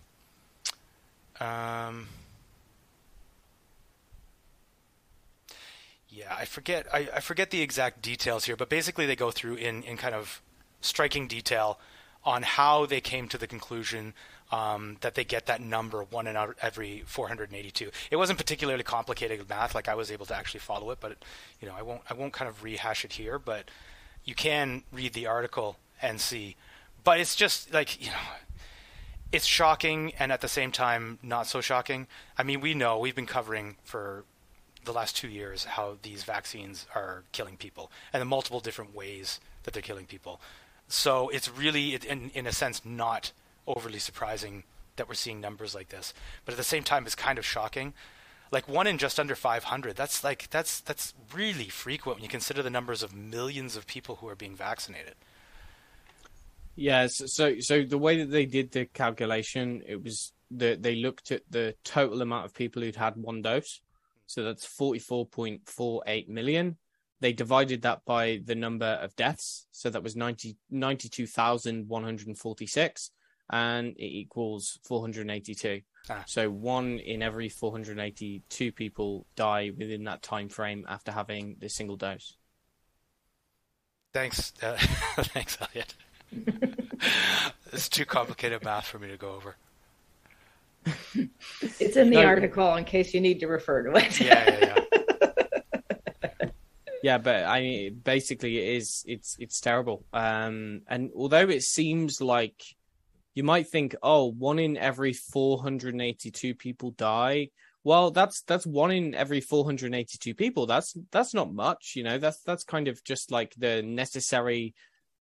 Um, 1.39 2.09
yeah, 6.09 6.35
I 6.37 6.43
forget. 6.45 6.85
I, 6.93 7.07
I 7.15 7.19
forget 7.21 7.51
the 7.51 7.61
exact 7.61 8.01
details 8.01 8.45
here, 8.45 8.57
but 8.57 8.67
basically 8.67 9.05
they 9.05 9.15
go 9.15 9.31
through 9.31 9.55
in, 9.55 9.83
in 9.83 9.95
kind 9.95 10.13
of 10.13 10.41
striking 10.81 11.27
detail 11.27 11.79
on 12.23 12.43
how 12.43 12.85
they 12.85 13.01
came 13.01 13.27
to 13.29 13.37
the 13.37 13.47
conclusion 13.47 14.13
um, 14.51 14.97
that 15.01 15.15
they 15.15 15.23
get 15.23 15.45
that 15.45 15.61
number 15.61 16.03
one 16.03 16.27
in 16.27 16.37
every 16.61 17.03
482. 17.05 17.89
It 18.11 18.15
wasn't 18.17 18.37
particularly 18.37 18.83
complicated 18.83 19.47
math; 19.49 19.73
like 19.73 19.87
I 19.87 19.95
was 19.95 20.11
able 20.11 20.25
to 20.27 20.35
actually 20.35 20.59
follow 20.59 20.91
it, 20.91 20.99
but 20.99 21.17
you 21.61 21.67
know, 21.67 21.73
I 21.75 21.81
won't 21.81 22.01
I 22.09 22.13
won't 22.13 22.33
kind 22.33 22.49
of 22.49 22.63
rehash 22.63 23.05
it 23.05 23.13
here. 23.13 23.39
But 23.39 23.71
you 24.25 24.35
can 24.35 24.83
read 24.91 25.13
the 25.13 25.27
article 25.27 25.77
and 26.01 26.19
see. 26.19 26.55
But 27.03 27.19
it's 27.19 27.35
just 27.35 27.73
like 27.73 28.01
you 28.03 28.11
know, 28.11 28.17
it's 29.31 29.45
shocking 29.45 30.13
and 30.19 30.31
at 30.31 30.41
the 30.41 30.47
same 30.47 30.71
time 30.71 31.19
not 31.23 31.47
so 31.47 31.61
shocking. 31.61 32.07
I 32.37 32.43
mean, 32.43 32.61
we 32.61 32.73
know 32.73 32.99
we've 32.99 33.15
been 33.15 33.25
covering 33.25 33.77
for 33.83 34.25
the 34.83 34.91
last 34.91 35.15
two 35.15 35.27
years 35.27 35.65
how 35.65 35.97
these 36.01 36.23
vaccines 36.23 36.87
are 36.95 37.23
killing 37.31 37.55
people 37.55 37.91
and 38.11 38.19
the 38.19 38.25
multiple 38.25 38.59
different 38.59 38.95
ways 38.95 39.39
that 39.63 39.73
they're 39.73 39.81
killing 39.81 40.05
people. 40.05 40.41
So 40.91 41.29
it's 41.29 41.49
really, 41.49 41.95
in, 41.95 42.31
in 42.33 42.45
a 42.45 42.51
sense, 42.51 42.81
not 42.83 43.31
overly 43.65 43.97
surprising 43.97 44.63
that 44.97 45.07
we're 45.07 45.13
seeing 45.13 45.39
numbers 45.39 45.73
like 45.73 45.87
this. 45.87 46.13
But 46.43 46.53
at 46.53 46.57
the 46.57 46.65
same 46.65 46.83
time, 46.83 47.05
it's 47.05 47.15
kind 47.15 47.39
of 47.39 47.45
shocking. 47.45 47.93
Like 48.51 48.67
one 48.67 48.87
in 48.87 48.97
just 48.97 49.17
under 49.17 49.33
500. 49.33 49.95
That's 49.95 50.21
like 50.21 50.49
that's 50.49 50.81
that's 50.81 51.13
really 51.33 51.69
frequent 51.69 52.17
when 52.17 52.23
you 52.23 52.29
consider 52.29 52.61
the 52.61 52.69
numbers 52.69 53.01
of 53.01 53.15
millions 53.15 53.77
of 53.77 53.87
people 53.87 54.17
who 54.17 54.27
are 54.27 54.35
being 54.35 54.53
vaccinated. 54.53 55.15
Yes. 56.75 57.21
So 57.33 57.61
so 57.61 57.83
the 57.83 57.97
way 57.97 58.17
that 58.17 58.29
they 58.29 58.45
did 58.45 58.71
the 58.71 58.85
calculation, 58.85 59.81
it 59.87 60.03
was 60.03 60.33
that 60.51 60.83
they 60.83 60.95
looked 60.95 61.31
at 61.31 61.43
the 61.49 61.73
total 61.85 62.21
amount 62.21 62.43
of 62.43 62.53
people 62.53 62.81
who'd 62.81 62.97
had 62.97 63.15
one 63.15 63.41
dose. 63.41 63.79
So 64.27 64.43
that's 64.43 64.65
44.48 64.65 66.27
million 66.27 66.75
they 67.21 67.31
divided 67.31 67.83
that 67.83 68.03
by 68.03 68.41
the 68.43 68.55
number 68.55 68.85
of 68.85 69.15
deaths. 69.15 69.67
So 69.71 69.89
that 69.89 70.03
was 70.03 70.17
90, 70.17 70.57
92,146 70.69 73.11
and 73.51 73.95
it 73.97 74.03
equals 74.03 74.79
482. 74.83 75.81
Ah. 76.09 76.23
So 76.25 76.49
one 76.49 76.99
in 76.99 77.21
every 77.21 77.47
482 77.47 78.71
people 78.71 79.27
die 79.35 79.71
within 79.77 80.05
that 80.05 80.23
time 80.23 80.49
frame 80.49 80.83
after 80.89 81.11
having 81.11 81.57
the 81.59 81.69
single 81.69 81.95
dose. 81.95 82.37
Thanks, 84.13 84.51
uh, 84.61 84.75
thanks, 85.17 85.57
Elliot. 85.61 85.93
it's 87.71 87.87
too 87.87 88.05
complicated 88.05 88.63
math 88.63 88.87
for 88.87 88.97
me 88.99 89.09
to 89.09 89.17
go 89.17 89.35
over. 89.35 89.55
It's 91.79 91.95
in 91.95 92.09
the 92.09 92.15
no, 92.15 92.25
article 92.25 92.75
in 92.75 92.85
case 92.85 93.13
you 93.13 93.21
need 93.21 93.39
to 93.41 93.47
refer 93.47 93.83
to 93.83 93.95
it. 93.95 94.19
yeah, 94.19 94.49
yeah, 94.49 94.65
yeah 94.65 94.70
yeah, 97.03 97.17
but 97.17 97.45
I 97.45 97.61
mean, 97.61 98.01
basically, 98.03 98.57
it 98.57 98.75
is 98.77 99.03
it's 99.07 99.35
it's 99.39 99.59
terrible. 99.59 100.05
Um, 100.13 100.81
and 100.87 101.11
although 101.15 101.49
it 101.49 101.63
seems 101.63 102.21
like 102.21 102.63
you 103.33 103.43
might 103.43 103.67
think, 103.67 103.95
oh, 104.03 104.25
one 104.31 104.59
in 104.59 104.77
every 104.77 105.13
482 105.13 106.55
people 106.55 106.91
die. 106.91 107.49
Well, 107.83 108.11
that's 108.11 108.41
that's 108.43 108.65
one 108.67 108.91
in 108.91 109.15
every 109.15 109.41
482 109.41 110.35
people. 110.35 110.65
That's 110.65 110.95
that's 111.11 111.33
not 111.33 111.53
much, 111.53 111.93
you 111.95 112.03
know. 112.03 112.17
That's 112.19 112.41
that's 112.41 112.63
kind 112.63 112.87
of 112.87 113.03
just 113.03 113.31
like 113.31 113.55
the 113.57 113.81
necessary 113.81 114.75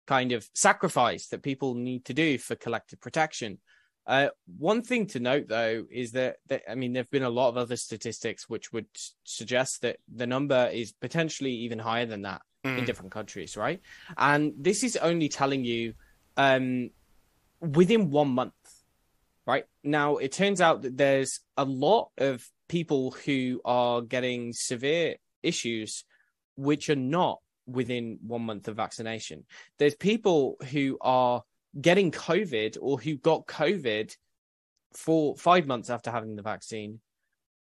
kind 0.06 0.34
of 0.34 0.48
sacrifice 0.54 1.28
that 1.28 1.42
people 1.42 1.76
need 1.76 2.06
to 2.06 2.14
do 2.14 2.38
for 2.38 2.56
collective 2.56 3.02
protection. 3.02 3.58
Uh, 4.06 4.30
one 4.58 4.82
thing 4.82 5.08
to 5.08 5.20
note, 5.20 5.48
though, 5.48 5.86
is 5.90 6.12
that, 6.12 6.38
that 6.48 6.64
I 6.70 6.76
mean, 6.76 6.94
there 6.94 7.04
have 7.04 7.12
been 7.12 7.24
a 7.24 7.30
lot 7.30 7.50
of 7.50 7.58
other 7.58 7.78
statistics 7.78 8.50
which 8.50 8.74
would 8.74 8.88
suggest 9.24 9.82
that 9.82 9.98
the 10.14 10.28
number 10.28 10.70
is 10.74 10.92
potentially 10.92 11.52
even 11.52 11.80
higher 11.80 12.06
than 12.06 12.24
that 12.24 12.42
mm. 12.66 12.78
in 12.78 12.86
different 12.86 13.12
countries, 13.12 13.56
right? 13.56 13.82
And 14.18 14.54
this 14.58 14.84
is 14.84 14.98
only 14.98 15.30
telling 15.30 15.64
you 15.64 15.94
um, 16.36 16.90
within 17.62 18.10
one 18.10 18.30
month, 18.30 18.54
right? 19.46 19.66
Now, 19.84 20.18
it 20.18 20.34
turns 20.34 20.60
out 20.60 20.82
that 20.82 20.98
there's 20.98 21.40
a 21.56 21.64
lot 21.64 22.10
of 22.18 22.46
people 22.68 23.12
who 23.26 23.62
are 23.64 24.02
getting 24.02 24.52
severe 24.54 25.16
issues 25.42 26.04
which 26.56 26.90
are 26.90 26.96
not 26.96 27.40
within 27.66 28.20
one 28.26 28.42
month 28.42 28.68
of 28.68 28.76
vaccination. 28.76 29.46
There's 29.80 29.96
people 29.96 30.58
who 30.72 30.98
are 31.02 31.44
getting 31.80 32.12
COVID 32.12 32.78
or 32.82 33.00
who 33.00 33.16
got 33.16 33.48
COVID 33.48 34.16
for 34.94 35.36
five 35.36 35.66
months 35.66 35.90
after 35.90 36.12
having 36.12 36.36
the 36.36 36.42
vaccine 36.42 37.00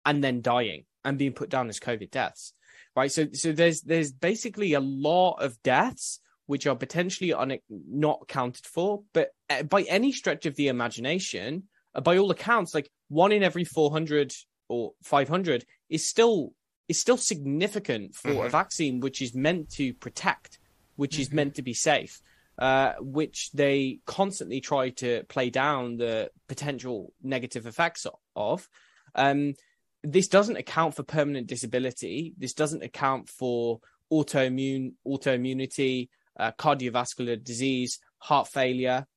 and 0.06 0.24
then 0.24 0.42
dying 0.42 0.86
and 1.04 1.18
being 1.18 1.34
put 1.34 1.50
down 1.50 1.70
as 1.70 1.80
COVID 1.80 2.12
deaths. 2.12 2.54
right? 2.96 3.12
So 3.12 3.28
so 3.34 3.52
there's 3.52 3.82
there's 3.82 4.12
basically 4.12 4.74
a 4.74 4.80
lot 4.80 5.36
of 5.42 5.62
deaths 5.64 6.20
which 6.48 6.68
are 6.68 6.76
potentially 6.76 7.34
un- 7.34 7.60
not 7.70 8.20
accounted 8.24 8.66
for, 8.66 9.04
but 9.14 9.30
uh, 9.50 9.64
by 9.64 9.84
any 9.84 10.12
stretch 10.12 10.46
of 10.46 10.56
the 10.56 10.68
imagination, 10.68 11.64
uh, 11.96 12.02
by 12.02 12.18
all 12.18 12.30
accounts, 12.32 12.74
like 12.74 12.92
one 13.08 13.32
in 13.32 13.44
every 13.44 13.64
400 13.64 14.34
or 14.68 14.92
500 15.04 15.66
is 15.90 16.06
still 16.06 16.54
is 16.88 17.00
still 17.00 17.18
significant 17.18 18.16
for 18.16 18.32
mm-hmm. 18.32 18.48
a 18.48 18.50
vaccine 18.50 19.00
which 19.00 19.22
is 19.22 19.34
meant 19.34 19.70
to 19.70 19.94
protect, 19.94 20.60
which 20.98 21.14
mm-hmm. 21.14 21.22
is 21.22 21.32
meant 21.32 21.56
to 21.56 21.62
be 21.62 21.74
safe. 21.74 22.22
Uh, 22.60 22.94
which 23.00 23.50
they 23.54 24.00
constantly 24.06 24.62
try 24.62 24.90
to 24.90 25.24
play 25.30 25.50
down 25.50 25.98
the 25.98 26.30
potential 26.48 27.12
negative 27.24 27.66
effects 27.66 28.06
of. 28.36 28.70
Um, 29.16 29.56
this 30.04 30.28
doesn't 30.28 30.58
account 30.58 30.96
for 30.96 31.02
permanent 31.02 31.48
disability. 31.48 32.36
This 32.38 32.54
doesn't 32.54 32.84
account 32.84 33.30
for 33.30 33.80
autoimmune 34.12 34.94
autoimmunity, 35.08 36.10
uh, 36.40 36.52
cardiovascular 36.52 37.44
disease, 37.44 38.00
heart 38.20 38.48
failure. 38.48 39.08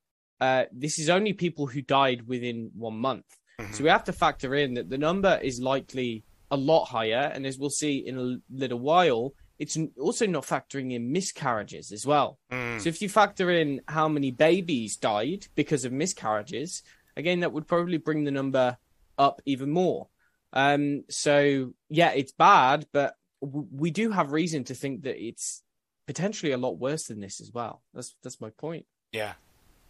Uh, 0.41 0.65
this 0.73 0.99
is 0.99 1.11
only 1.11 1.35
people 1.35 1.67
who 1.67 1.83
died 1.83 2.27
within 2.27 2.71
one 2.75 2.97
month. 2.97 3.27
Mm-hmm. 3.61 3.75
So 3.75 3.85
we 3.85 3.91
have 3.91 4.05
to 4.05 4.13
factor 4.13 4.55
in 4.55 4.75
that 4.75 4.89
the 4.89 4.99
number 4.99 5.39
is 5.43 5.61
likely 5.61 6.25
a 6.51 6.57
lot 6.57 6.87
higher, 6.87 7.31
and 7.35 7.45
as 7.45 7.59
we'll 7.59 7.71
see 7.71 7.99
in 8.07 8.19
a 8.19 8.37
little 8.51 8.79
while, 8.79 9.35
it's 9.65 9.79
also 9.99 10.27
not 10.27 10.45
factoring 10.45 10.93
in 10.93 11.11
miscarriages 11.11 11.91
as 11.91 12.05
well. 12.05 12.39
Mm. 12.53 12.83
So 12.83 12.91
if 12.91 13.01
you 13.01 13.09
factor 13.09 13.51
in 13.51 13.81
how 13.89 14.09
many 14.09 14.31
babies 14.31 14.97
died 14.97 15.47
because 15.55 15.87
of 15.87 15.93
miscarriages, 15.93 16.83
again, 17.17 17.41
that 17.41 17.53
would 17.53 17.67
probably 17.67 17.97
bring 17.97 18.25
the 18.25 18.31
number 18.31 18.77
up 19.17 19.41
even 19.47 19.71
more. 19.71 20.09
Um, 20.53 21.05
so 21.09 21.73
yeah, 21.89 22.11
it's 22.11 22.33
bad, 22.33 22.87
but 22.93 23.15
w- 23.41 23.67
we 23.73 23.91
do 23.91 24.11
have 24.11 24.33
reason 24.33 24.65
to 24.65 24.75
think 24.75 25.05
that 25.05 25.17
it's 25.17 25.63
potentially 26.07 26.53
a 26.53 26.59
lot 26.59 26.79
worse 26.79 27.05
than 27.05 27.21
this 27.21 27.41
as 27.41 27.51
well. 27.51 27.83
That's 27.95 28.15
that's 28.23 28.43
my 28.43 28.51
point. 28.51 28.85
Yeah, 29.13 29.33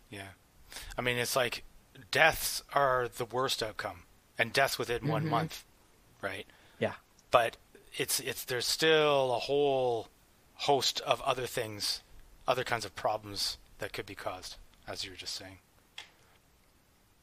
yeah. 0.08 0.28
I 0.96 1.02
mean, 1.02 1.16
it's 1.16 1.34
like 1.34 1.64
deaths 2.12 2.62
are 2.72 3.08
the 3.08 3.24
worst 3.24 3.60
outcome, 3.60 4.04
and 4.38 4.52
deaths 4.52 4.78
within 4.78 5.00
mm-hmm. 5.00 5.10
one 5.10 5.28
month, 5.28 5.64
right? 6.22 6.46
Yeah. 6.78 6.94
But 7.32 7.56
it's 7.96 8.20
it's 8.20 8.44
there's 8.44 8.66
still 8.66 9.34
a 9.34 9.38
whole 9.38 10.08
host 10.54 11.00
of 11.02 11.20
other 11.22 11.46
things, 11.46 12.02
other 12.46 12.64
kinds 12.64 12.84
of 12.84 12.94
problems 12.94 13.58
that 13.78 13.92
could 13.92 14.06
be 14.06 14.14
caused, 14.14 14.56
as 14.88 15.04
you 15.04 15.10
were 15.10 15.16
just 15.16 15.34
saying. 15.34 15.58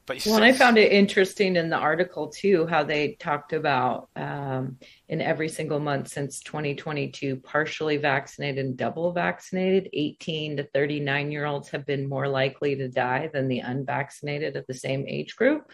But 0.04 0.26
well, 0.26 0.42
I 0.42 0.52
found 0.52 0.78
it 0.78 0.90
interesting 0.90 1.54
in 1.54 1.70
the 1.70 1.76
article 1.76 2.26
too 2.28 2.66
how 2.66 2.82
they 2.82 3.12
talked 3.20 3.52
about 3.52 4.08
um, 4.16 4.76
in 5.08 5.20
every 5.20 5.48
single 5.48 5.78
month 5.78 6.08
since 6.08 6.40
2022, 6.40 7.36
partially 7.36 7.98
vaccinated 7.98 8.64
and 8.64 8.76
double 8.76 9.12
vaccinated, 9.12 9.88
18 9.92 10.56
to 10.56 10.64
39 10.64 11.30
year 11.30 11.44
olds 11.44 11.68
have 11.68 11.86
been 11.86 12.08
more 12.08 12.26
likely 12.26 12.74
to 12.74 12.88
die 12.88 13.30
than 13.32 13.46
the 13.46 13.60
unvaccinated 13.60 14.56
of 14.56 14.66
the 14.66 14.74
same 14.74 15.04
age 15.06 15.36
group, 15.36 15.70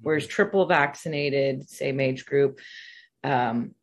whereas 0.00 0.28
triple 0.28 0.66
vaccinated, 0.66 1.68
same 1.68 1.98
age 1.98 2.24
group, 2.24 2.60
um, 3.24 3.74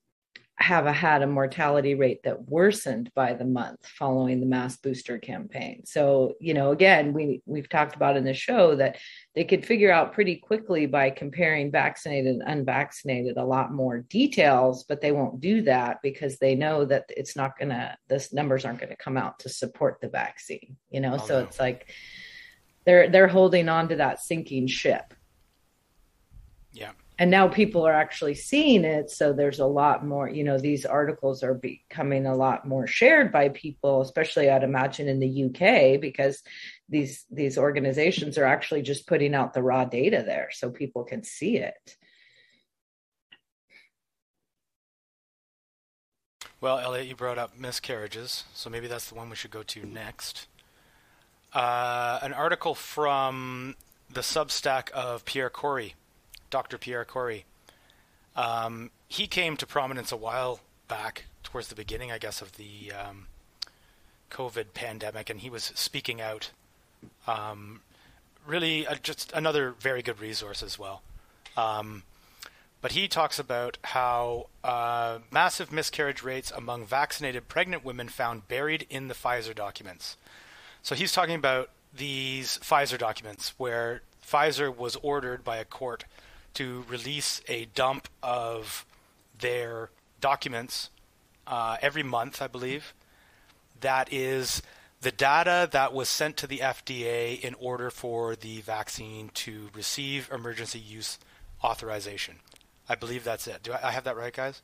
have 0.60 0.88
a, 0.88 0.92
had 0.92 1.22
a 1.22 1.28
mortality 1.28 1.96
rate 1.96 2.22
that 2.24 2.50
worsened 2.50 3.10
by 3.16 3.34
the 3.34 3.46
month 3.46 3.86
following 3.86 4.42
the 4.42 4.46
mass 4.46 4.76
booster 4.76 5.18
campaign. 5.18 5.86
So, 5.86 6.34
you 6.42 6.54
know, 6.54 6.72
again, 6.72 7.14
we 7.14 7.42
we've 7.46 7.70
talked 7.70 7.96
about 7.96 8.18
in 8.18 8.26
the 8.26 8.34
show 8.34 8.76
that 8.76 8.98
they 9.36 9.46
could 9.46 9.66
figure 9.66 9.92
out 9.92 10.12
pretty 10.12 10.36
quickly 10.36 10.86
by 10.86 11.12
comparing 11.12 11.72
vaccinated 11.72 12.36
and 12.36 12.44
unvaccinated 12.44 13.38
a 13.38 13.46
lot 13.46 13.72
more 13.72 14.00
details, 14.10 14.84
but 14.84 15.00
they 15.00 15.14
won't 15.14 15.40
do 15.40 15.62
that 15.62 16.00
because 16.04 16.38
they 16.38 16.56
know 16.56 16.84
that 16.84 17.06
it's 17.10 17.38
not 17.38 17.58
going 17.58 17.70
to 17.70 17.96
this 18.10 18.34
numbers 18.34 18.66
aren't 18.66 18.80
going 18.80 18.90
to 18.90 18.98
come 18.98 19.16
out 19.16 19.40
to 19.40 19.50
support 19.50 20.00
the 20.02 20.10
vaccine, 20.10 20.76
you 20.90 21.00
know. 21.00 21.14
Oh, 21.14 21.26
so 21.26 21.40
no. 21.40 21.46
it's 21.46 21.60
like 21.60 21.90
they're 22.86 23.10
they're 23.10 23.28
holding 23.30 23.70
on 23.70 23.88
to 23.90 23.96
that 23.96 24.20
sinking 24.20 24.68
ship. 24.68 25.14
Yeah 26.74 26.92
and 27.20 27.30
now 27.30 27.50
people 27.50 27.86
are 27.86 27.94
actually 27.94 28.34
seeing 28.34 28.86
it 28.86 29.12
so 29.12 29.34
there's 29.34 29.60
a 29.60 29.66
lot 29.66 30.06
more 30.06 30.28
you 30.30 30.44
know 30.44 30.58
these 30.58 30.86
articles 30.86 31.44
are 31.44 31.54
becoming 31.54 32.26
a 32.26 32.36
lot 32.36 32.68
more 32.68 32.88
shared 32.88 33.32
by 33.32 33.50
people 33.50 34.02
especially 34.02 34.50
i'd 34.50 34.64
imagine 34.64 35.08
in 35.08 35.20
the 35.20 35.44
uk 35.46 36.02
because 36.02 36.42
these 36.88 37.26
these 37.30 37.58
organizations 37.58 38.38
are 38.38 38.46
actually 38.46 38.82
just 38.82 39.06
putting 39.06 39.36
out 39.36 39.54
the 39.54 39.62
raw 39.62 39.86
data 39.86 40.24
there 40.26 40.50
so 40.52 40.72
people 40.72 41.04
can 41.04 41.24
see 41.24 41.58
it. 41.58 41.96
Well 46.62 46.80
elliot 46.80 47.08
you 47.08 47.16
brought 47.16 47.38
up 47.38 47.58
miscarriages 47.58 48.46
so 48.54 48.70
maybe 48.70 48.88
that's 48.88 49.10
the 49.10 49.16
one 49.16 49.30
we 49.30 49.36
should 49.36 49.52
go 49.52 49.64
to 49.64 49.86
next. 49.86 50.48
Uh, 51.54 52.20
an 52.22 52.34
article 52.34 52.76
from 52.76 53.76
the 54.12 54.22
substack 54.22 54.90
of 54.92 55.26
pierre 55.26 55.50
kory 55.50 55.96
Dr. 56.50 56.78
Pierre 56.78 57.06
Kory. 57.06 57.46
Um, 58.36 58.92
he 59.08 59.28
came 59.28 59.58
to 59.58 59.66
prominence 59.66 60.12
a 60.12 60.18
while 60.18 60.60
back, 60.88 61.26
towards 61.44 61.68
the 61.68 61.76
beginning, 61.76 62.12
I 62.12 62.18
guess, 62.18 62.42
of 62.42 62.58
the 62.58 62.92
um, 62.92 63.28
COVID 64.30 64.74
pandemic, 64.74 65.30
and 65.30 65.40
he 65.40 65.50
was 65.50 65.72
speaking 65.76 66.22
out. 66.22 66.52
Um, 67.28 67.82
really, 68.46 68.86
uh, 68.86 68.96
just 69.02 69.32
another 69.34 69.72
very 69.80 70.02
good 70.02 70.20
resource 70.20 70.62
as 70.62 70.78
well. 70.78 71.02
Um, 71.58 72.04
but 72.82 72.94
he 72.94 73.08
talks 73.08 73.40
about 73.40 73.78
how 73.84 74.48
uh, 74.64 75.20
massive 75.32 75.72
miscarriage 75.72 76.24
rates 76.24 76.52
among 76.52 76.86
vaccinated 76.86 77.48
pregnant 77.48 77.84
women 77.84 78.08
found 78.08 78.48
buried 78.48 78.86
in 78.90 79.10
the 79.10 79.14
Pfizer 79.14 79.54
documents. 79.54 80.18
So 80.82 80.96
he's 80.96 81.12
talking 81.12 81.36
about 81.36 81.70
these 81.94 82.58
Pfizer 82.60 82.98
documents 82.98 83.54
where 83.58 84.02
Pfizer 84.26 84.76
was 84.76 84.96
ordered 84.98 85.44
by 85.44 85.58
a 85.58 85.66
court 85.66 86.06
to 86.60 86.84
release 86.90 87.42
a 87.48 87.64
dump 87.74 88.10
of 88.22 88.86
their 89.40 89.92
documents 90.20 90.90
uh, 91.48 91.78
every 91.82 92.04
month, 92.04 92.42
I 92.42 92.48
believe. 92.48 92.94
That 93.80 94.12
is 94.12 94.62
the 95.00 95.12
data 95.12 95.70
that 95.72 95.94
was 95.94 96.10
sent 96.10 96.36
to 96.36 96.48
the 96.48 96.58
FDA 96.58 97.40
in 97.40 97.54
order 97.62 97.90
for 97.90 98.36
the 98.36 98.60
vaccine 98.60 99.32
to 99.36 99.70
receive 99.74 100.30
emergency 100.34 100.80
use 100.80 101.18
authorization. 101.64 102.36
I 102.90 102.96
believe 102.96 103.24
that's 103.24 103.48
it. 103.48 103.64
Do 103.64 103.72
I, 103.72 103.88
I 103.88 103.92
have 103.92 104.04
that 104.04 104.18
right, 104.18 104.34
guys? 104.34 104.62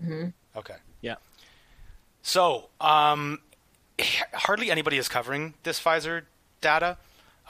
Mm-hmm. 0.00 0.28
Okay. 0.56 0.76
Yeah. 1.00 1.16
So, 2.22 2.68
um, 2.80 3.40
hardly 4.32 4.70
anybody 4.70 4.96
is 4.96 5.08
covering 5.08 5.54
this 5.64 5.82
Pfizer 5.82 6.22
data. 6.60 6.98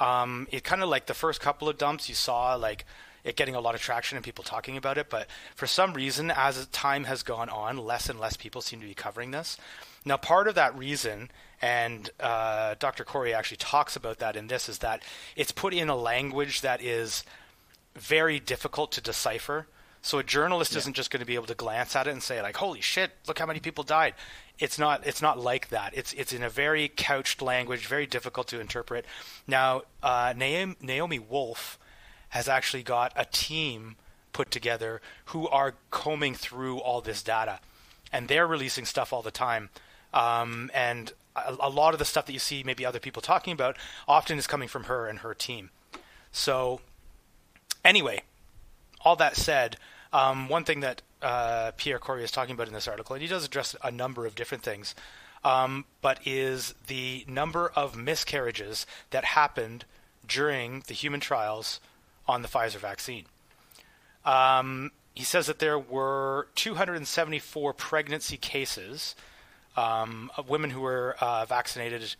Um, 0.01 0.49
it 0.51 0.65
kind 0.65 0.83
of 0.83 0.89
like 0.89 1.05
the 1.05 1.15
first 1.15 1.43
couple 1.43 1.69
of 1.69 1.77
dumps 1.77 2.09
you 2.09 2.15
saw, 2.15 2.55
like 2.55 2.87
it 3.27 3.35
getting 3.35 3.57
a 3.57 3.61
lot 3.61 3.75
of 3.75 3.81
traction 3.81 4.17
and 4.17 4.25
people 4.25 4.45
talking 4.45 4.77
about 4.77 4.97
it. 4.97 5.11
But 5.11 5.27
for 5.57 5.67
some 5.67 5.93
reason, 5.93 6.31
as 6.31 6.65
time 6.69 7.05
has 7.05 7.25
gone 7.25 7.49
on, 7.49 7.77
less 7.77 8.09
and 8.09 8.21
less 8.21 8.37
people 8.37 8.62
seem 8.62 8.81
to 8.81 8.87
be 8.87 8.95
covering 8.95 9.33
this. 9.33 9.59
Now, 10.05 10.17
part 10.17 10.47
of 10.47 10.55
that 10.55 10.79
reason, 10.79 11.31
and 11.61 12.09
uh, 12.21 12.77
Dr. 12.79 13.03
Kory 13.03 13.35
actually 13.35 13.57
talks 13.57 13.97
about 13.97 14.19
that 14.19 14.37
in 14.37 14.47
this, 14.47 14.69
is 14.69 14.79
that 14.79 15.03
it's 15.35 15.51
put 15.51 15.75
in 15.75 15.89
a 15.89 15.97
language 15.97 16.61
that 16.61 16.81
is 16.81 17.25
very 17.97 18.39
difficult 18.39 18.93
to 18.93 19.01
decipher. 19.01 19.67
So 20.03 20.19
a 20.21 20.23
journalist 20.23 20.73
yeah. 20.73 20.79
isn't 20.79 20.95
just 20.95 21.11
going 21.11 21.21
to 21.21 21.27
be 21.27 21.35
able 21.35 21.47
to 21.47 21.57
glance 21.57 21.97
at 21.97 22.07
it 22.07 22.11
and 22.11 22.23
say 22.23 22.41
like, 22.41 22.57
"Holy 22.57 22.81
shit! 22.81 23.11
Look 23.27 23.41
how 23.41 23.47
many 23.47 23.59
people 23.59 23.83
died." 23.83 24.15
It's 24.61 24.79
not. 24.79 25.05
It's 25.05 25.21
not 25.21 25.37
like 25.37 25.71
that. 25.71 25.97
It's 25.97 26.12
it's 26.12 26.33
in 26.33 26.45
a 26.45 26.49
very 26.49 26.89
couched 26.89 27.43
language, 27.43 27.89
very 27.89 28.07
difficult 28.07 28.47
to 28.49 28.61
interpret. 28.61 29.05
Now, 29.49 29.83
uh, 30.05 30.33
Naomi, 30.37 30.77
Naomi 30.81 31.19
Wolf 31.19 31.81
has 32.31 32.49
actually 32.49 32.83
got 32.83 33.12
a 33.17 33.25
team 33.25 33.97
put 34.33 34.51
together 34.51 35.01
who 35.27 35.49
are 35.49 35.75
combing 35.91 36.35
through 36.35 36.79
all 36.79 37.01
this 37.01 37.23
data, 37.23 37.59
and 38.12 38.29
they're 38.29 38.47
releasing 38.47 38.85
stuff 38.85 39.12
all 39.12 39.23
the 39.23 39.31
time. 39.31 39.71
Um, 40.12 40.71
and 40.75 41.12
a, 41.35 41.57
a, 41.61 41.71
lot 41.71 41.93
of 41.95 41.99
the 41.99 42.05
stuff 42.05 42.27
that 42.27 42.33
you 42.33 42.39
see 42.39 42.62
maybe 42.62 42.85
other 42.85 43.01
people 43.01 43.23
talking 43.23 43.53
about 43.53 43.77
often 44.07 44.39
is 44.39 44.47
coming 44.47 44.69
from 44.69 44.85
her 44.85 45.07
and 45.09 45.21
her 45.21 45.35
team. 45.35 45.71
So, 46.33 46.81
anyway, 47.85 48.23
all 49.03 49.17
that 49.17 49.37
said, 49.37 49.77
um, 50.12 50.49
one 50.49 50.65
thing 50.65 50.81
that 50.81 51.03
uh, 51.23 51.73
Pierre 51.77 51.99
Kory 51.99 52.23
is 52.25 52.31
talking 52.31 52.55
about 52.55 52.69
in 52.69 52.75
this 52.75 52.89
article, 52.89 53.15
and 53.15 53.23
he 53.23 53.29
does 53.29 53.45
address 53.45 53.75
a 53.83 53.91
number 53.91 54.27
of 54.27 54.35
different 54.35 54.62
things, 54.62 54.95
um, 55.45 55.85
but 56.03 56.21
is 56.27 56.75
the 56.87 57.25
number 57.27 57.71
of 57.75 57.97
miscarriages 57.97 58.87
that 59.11 59.25
happened 59.25 59.85
during 60.27 60.83
the 60.89 60.95
human 60.95 61.21
trials 61.21 61.81
on 62.29 62.43
the 62.43 62.49
Pfizer 62.49 62.77
vaccine. 62.77 63.27
Um, 64.25 64.91
he 65.15 65.25
says 65.25 65.47
that 65.47 65.61
there 65.61 65.79
were 65.79 66.49
274 66.57 67.73
pregnancy 67.73 68.37
cases 68.37 69.15
um, 69.77 70.31
of 70.37 70.49
women 70.49 70.71
who 70.71 70.81
were 70.81 71.17
uh, 71.21 71.45
vaccinated 71.47 72.17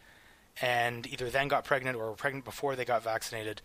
and 0.63 1.07
either 1.07 1.29
then 1.29 1.49
got 1.49 1.65
pregnant 1.65 1.97
or 1.97 2.11
were 2.11 2.17
pregnant 2.17 2.45
before 2.45 2.77
they 2.77 2.85
got 2.85 3.03
vaccinated. 3.03 3.61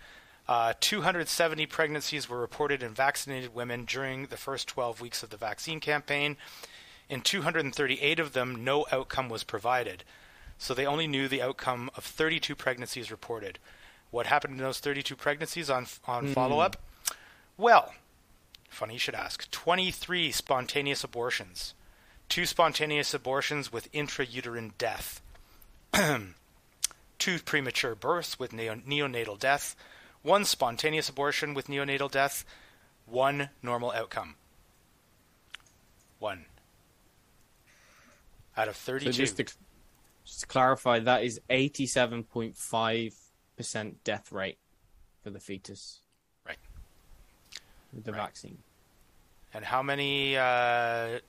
Uh, 0.47 0.73
270 0.79 1.65
pregnancies 1.67 2.27
were 2.27 2.39
reported 2.39 2.83
in 2.83 2.93
vaccinated 2.93 3.55
women 3.55 3.85
during 3.85 4.25
the 4.25 4.37
first 4.37 4.67
12 4.67 4.99
weeks 4.99 5.23
of 5.23 5.29
the 5.29 5.37
vaccine 5.37 5.79
campaign. 5.79 6.35
In 7.09 7.21
238 7.21 8.19
of 8.19 8.33
them, 8.33 8.63
no 8.63 8.85
outcome 8.91 9.29
was 9.29 9.43
provided. 9.43 10.03
So 10.57 10.73
they 10.73 10.85
only 10.85 11.07
knew 11.07 11.27
the 11.27 11.41
outcome 11.41 11.89
of 11.95 12.03
32 12.03 12.55
pregnancies 12.55 13.11
reported. 13.11 13.59
What 14.11 14.27
happened 14.27 14.53
in 14.53 14.59
those 14.59 14.79
32 14.79 15.15
pregnancies 15.15 15.69
on 15.69 15.87
on 16.05 16.27
mm. 16.27 16.33
follow 16.33 16.59
up? 16.59 16.77
Well, 17.57 17.93
funny 18.69 18.93
you 18.93 18.99
should 18.99 19.15
ask. 19.15 19.49
23 19.51 20.31
spontaneous 20.31 21.03
abortions, 21.03 21.73
two 22.29 22.45
spontaneous 22.45 23.13
abortions 23.13 23.71
with 23.71 23.91
intrauterine 23.93 24.71
death, 24.77 25.21
two 27.19 27.39
premature 27.39 27.95
births 27.95 28.37
with 28.37 28.51
neonatal 28.51 29.39
death, 29.39 29.75
one 30.21 30.45
spontaneous 30.45 31.09
abortion 31.09 31.53
with 31.53 31.67
neonatal 31.67 32.11
death, 32.11 32.45
one 33.05 33.49
normal 33.63 33.91
outcome. 33.91 34.35
One 36.19 36.45
out 38.57 38.67
of 38.67 38.75
32. 38.75 39.11
So 39.11 39.17
just, 39.17 39.37
to, 39.37 39.43
just 40.23 40.41
to 40.41 40.47
clarify, 40.47 40.99
that 40.99 41.23
is 41.23 41.39
87.5% 41.49 43.13
death 44.03 44.31
rate 44.31 44.57
for 45.23 45.29
the 45.29 45.39
fetus. 45.39 46.01
Right. 46.45 46.57
With 47.93 48.03
the 48.03 48.11
right. 48.11 48.21
vaccine. 48.21 48.59
And 49.53 49.65
how 49.65 49.83
many 49.83 50.37
uh, 50.37 51.19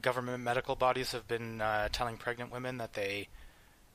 government 0.00 0.42
medical 0.42 0.76
bodies 0.76 1.12
have 1.12 1.26
been 1.26 1.60
uh, 1.60 1.88
telling 1.90 2.16
pregnant 2.16 2.52
women 2.52 2.78
that 2.78 2.92
they 2.94 3.28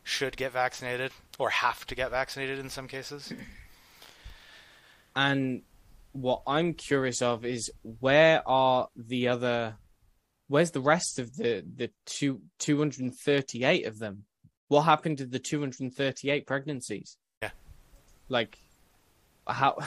should 0.03 0.37
get 0.37 0.51
vaccinated 0.51 1.11
or 1.39 1.49
have 1.49 1.85
to 1.87 1.95
get 1.95 2.11
vaccinated 2.11 2.59
in 2.59 2.69
some 2.69 2.87
cases? 2.87 3.31
And 5.15 5.63
what 6.11 6.43
I'm 6.45 6.73
curious 6.73 7.21
of 7.21 7.43
is 7.43 7.71
where 7.81 8.47
are 8.47 8.87
the 8.95 9.29
other 9.29 9.77
where's 10.47 10.71
the 10.71 10.79
rest 10.79 11.19
of 11.19 11.35
the 11.35 11.63
the 11.75 11.89
two 12.05 12.41
238 12.59 13.85
of 13.85 13.99
them? 13.99 14.25
What 14.67 14.83
happened 14.83 15.19
to 15.19 15.25
the 15.25 15.39
238 15.39 16.45
pregnancies? 16.45 17.17
Like 18.29 18.57
how 19.47 19.77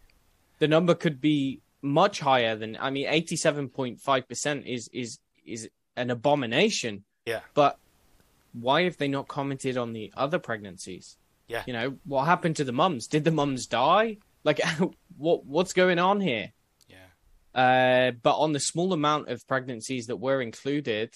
the 0.58 0.68
number 0.68 0.94
could 0.94 1.20
be 1.20 1.60
much 1.82 2.20
higher 2.20 2.56
than 2.56 2.76
I 2.80 2.90
mean 2.90 3.06
87.5% 3.06 4.66
is 4.66 4.88
is 4.92 5.18
is 5.44 5.68
an 5.96 6.10
abomination. 6.10 7.04
Yeah. 7.26 7.40
But 7.54 7.78
why 8.52 8.82
have 8.84 8.96
they 8.96 9.08
not 9.08 9.28
commented 9.28 9.76
on 9.76 9.92
the 9.92 10.12
other 10.16 10.38
pregnancies? 10.38 11.16
Yeah. 11.48 11.62
You 11.66 11.72
know, 11.72 11.96
what 12.04 12.24
happened 12.24 12.56
to 12.56 12.64
the 12.64 12.72
mums? 12.72 13.06
Did 13.06 13.24
the 13.24 13.30
mums 13.30 13.66
die? 13.66 14.18
Like 14.44 14.60
what 15.16 15.44
what's 15.44 15.72
going 15.72 15.98
on 15.98 16.20
here? 16.20 16.52
Yeah. 16.88 17.60
Uh, 17.60 18.10
but 18.12 18.36
on 18.36 18.52
the 18.52 18.60
small 18.60 18.92
amount 18.92 19.28
of 19.28 19.46
pregnancies 19.46 20.06
that 20.06 20.16
were 20.16 20.40
included, 20.40 21.14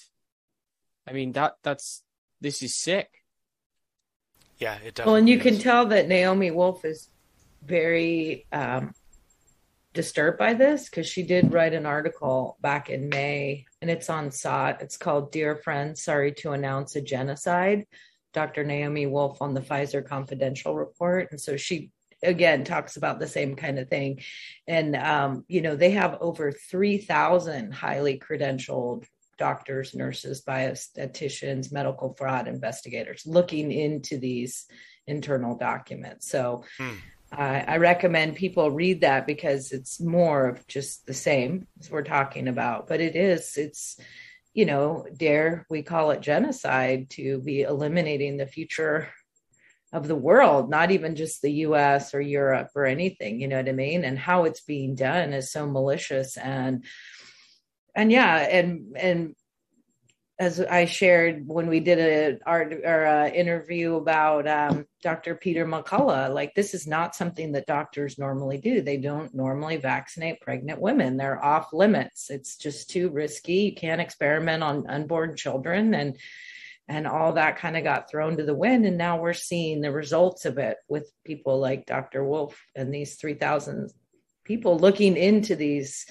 I 1.07 1.13
mean 1.13 1.33
that 1.33 1.57
that's 1.63 2.03
this 2.41 2.63
is 2.63 2.79
sick. 2.79 3.25
Yeah, 4.59 4.79
it 4.85 4.95
does. 4.95 5.07
Well, 5.07 5.17
and 5.17 5.29
you 5.29 5.37
is. 5.37 5.43
can 5.43 5.59
tell 5.59 5.87
that 5.87 6.09
Naomi 6.09 6.51
Wolf 6.51 6.85
is 6.85 7.09
very 7.65 8.47
um, 8.53 8.93
disturbed 9.93 10.39
by 10.39 10.55
this 10.55 10.89
because 10.89 11.07
she 11.07 11.23
did 11.23 11.53
write 11.53 11.75
an 11.75 11.87
article 11.87 12.57
back 12.61 12.89
in 12.91 13.09
May, 13.09 13.67
and 13.83 13.91
it's 13.91 14.09
on 14.09 14.31
SOTT. 14.31 14.83
It's 14.83 14.97
called 14.97 15.33
"Dear 15.33 15.57
Friend, 15.57 15.97
Sorry 15.97 16.33
to 16.33 16.53
Announce 16.53 16.97
a 16.97 17.03
Genocide." 17.03 17.87
Dr. 18.33 18.65
Naomi 18.65 19.07
Wolf 19.07 19.41
on 19.41 19.55
the 19.55 19.63
Pfizer 19.63 20.07
Confidential 20.07 20.75
report, 20.75 21.29
and 21.31 21.41
so 21.41 21.57
she 21.57 21.91
again 22.23 22.65
talks 22.65 22.97
about 22.97 23.19
the 23.19 23.27
same 23.27 23.55
kind 23.57 23.79
of 23.79 23.89
thing 23.89 24.21
and 24.67 24.97
um, 24.97 25.45
you 25.49 25.61
know 25.61 25.77
they 25.77 25.91
have 25.91 26.17
over 26.21 26.51
3000 26.51 27.73
highly 27.73 28.19
credentialed 28.19 29.05
doctors 29.39 29.95
nurses 29.95 30.43
biostatisticians 30.43 31.73
medical 31.73 32.15
fraud 32.15 32.49
investigators 32.49 33.27
looking 33.27 33.73
into 33.73 34.19
these 34.19 34.67
internal 35.07 35.57
documents 35.57 36.29
so 36.29 36.65
hmm. 36.79 36.95
uh, 37.33 37.63
i 37.67 37.77
recommend 37.77 38.35
people 38.35 38.71
read 38.71 39.01
that 39.01 39.27
because 39.27 39.73
it's 39.73 40.01
more 40.01 40.49
of 40.49 40.67
just 40.67 41.07
the 41.07 41.15
same 41.15 41.67
as 41.81 41.91
we're 41.91 42.03
talking 42.03 42.49
about 42.49 42.87
but 42.87 43.01
it 43.01 43.17
is 43.17 43.57
it's 43.57 44.01
you 44.55 44.65
know 44.65 45.07
dare 45.17 45.67
we 45.69 45.83
call 45.83 46.11
it 46.11 46.21
genocide 46.21 47.11
to 47.11 47.41
be 47.41 47.63
eliminating 47.63 48.37
the 48.37 48.47
future 48.47 49.09
of 49.93 50.09
the 50.09 50.17
world, 50.17 50.69
not 50.69 50.91
even 50.91 51.17
just 51.17 51.43
the 51.43 51.53
US 51.53 52.15
or 52.15 52.21
Europe 52.21 52.71
or 52.75 52.87
anything, 52.87 53.41
you 53.41 53.49
know 53.49 53.57
what 53.57 53.69
I 53.69 53.73
mean? 53.73 54.05
And 54.05 54.19
how 54.19 54.45
it's 54.45 54.61
being 54.61 54.95
done 54.95 55.33
is 55.33 55.51
so 55.51 55.67
malicious 55.67 56.37
and 56.37 56.85
and 57.97 58.13
yeah, 58.13 58.37
and 58.37 58.97
and 58.97 59.35
as 60.39 60.61
I 60.61 60.85
shared 60.85 61.49
when 61.49 61.67
we 61.67 61.81
did 61.81 61.99
a 61.99 62.39
art 62.47 62.75
or 62.85 63.05
a 63.05 63.31
interview 63.31 63.95
about 63.95 64.47
um, 64.47 64.85
Dr. 65.03 65.35
Peter 65.35 65.65
McCullough, 65.65 66.33
like 66.33 66.55
this 66.55 66.75
is 66.75 66.87
not 66.87 67.17
something 67.17 67.53
that 67.53 67.65
doctors 67.67 68.19
normally 68.19 68.59
do. 68.59 68.83
They 68.83 68.99
don't 68.99 69.35
normally 69.35 69.79
vaccinate 69.79 70.43
pregnant 70.43 70.79
women. 70.79 71.17
They're 71.17 71.43
off 71.43 71.73
limits. 71.73 72.29
It's 72.29 72.59
just 72.59 72.91
too 72.91 73.09
risky. 73.09 73.55
You 73.55 73.75
can't 73.75 74.01
experiment 74.01 74.63
on 74.63 74.87
unborn 74.89 75.35
children, 75.35 75.95
and 75.95 76.19
and 76.89 77.07
all 77.07 77.33
that 77.33 77.57
kind 77.57 77.77
of 77.77 77.83
got 77.83 78.11
thrown 78.11 78.37
to 78.37 78.45
the 78.45 78.55
wind 78.55 78.87
and 78.87 78.97
now 78.97 79.19
we're 79.19 79.33
seeing 79.33 79.81
the 79.81 79.91
results 79.91 80.45
of 80.45 80.57
it 80.57 80.77
with 80.89 81.11
people 81.25 81.59
like 81.59 81.85
dr 81.85 82.23
wolf 82.25 82.65
and 82.77 82.95
these 82.95 83.17
3000 83.17 83.91
people 84.45 84.79
looking 84.79 85.17
into 85.17 85.57
these 85.57 86.07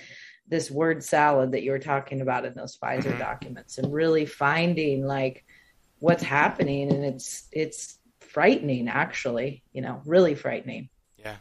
this 0.47 0.69
word 0.69 1.03
salad 1.03 1.51
that 1.51 1.63
you 1.63 1.71
were 1.71 1.79
talking 1.79 2.21
about 2.21 2.45
in 2.45 2.53
those 2.53 2.77
pfizer 2.77 3.03
mm-hmm. 3.03 3.19
documents 3.19 3.77
and 3.77 3.91
really 3.93 4.25
finding 4.25 5.05
like 5.05 5.45
what's 5.99 6.23
happening 6.23 6.91
and 6.91 7.03
it's 7.03 7.47
it's 7.51 7.99
frightening 8.19 8.87
actually 8.87 9.63
you 9.73 9.81
know 9.81 10.01
really 10.05 10.35
frightening 10.35 10.89
yeah 11.17 11.37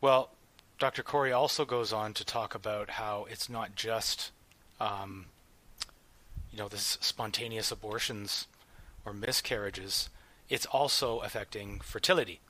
well 0.00 0.30
dr 0.78 1.02
Kory 1.04 1.32
also 1.32 1.64
goes 1.64 1.92
on 1.92 2.12
to 2.14 2.24
talk 2.24 2.54
about 2.54 2.90
how 2.90 3.26
it's 3.30 3.48
not 3.48 3.74
just 3.76 4.32
um, 4.80 5.26
you 6.52 6.58
know, 6.58 6.68
this 6.68 6.98
spontaneous 7.00 7.72
abortions 7.72 8.46
or 9.04 9.12
miscarriages, 9.12 10.10
it's 10.48 10.66
also 10.66 11.20
affecting 11.20 11.80
fertility. 11.80 12.40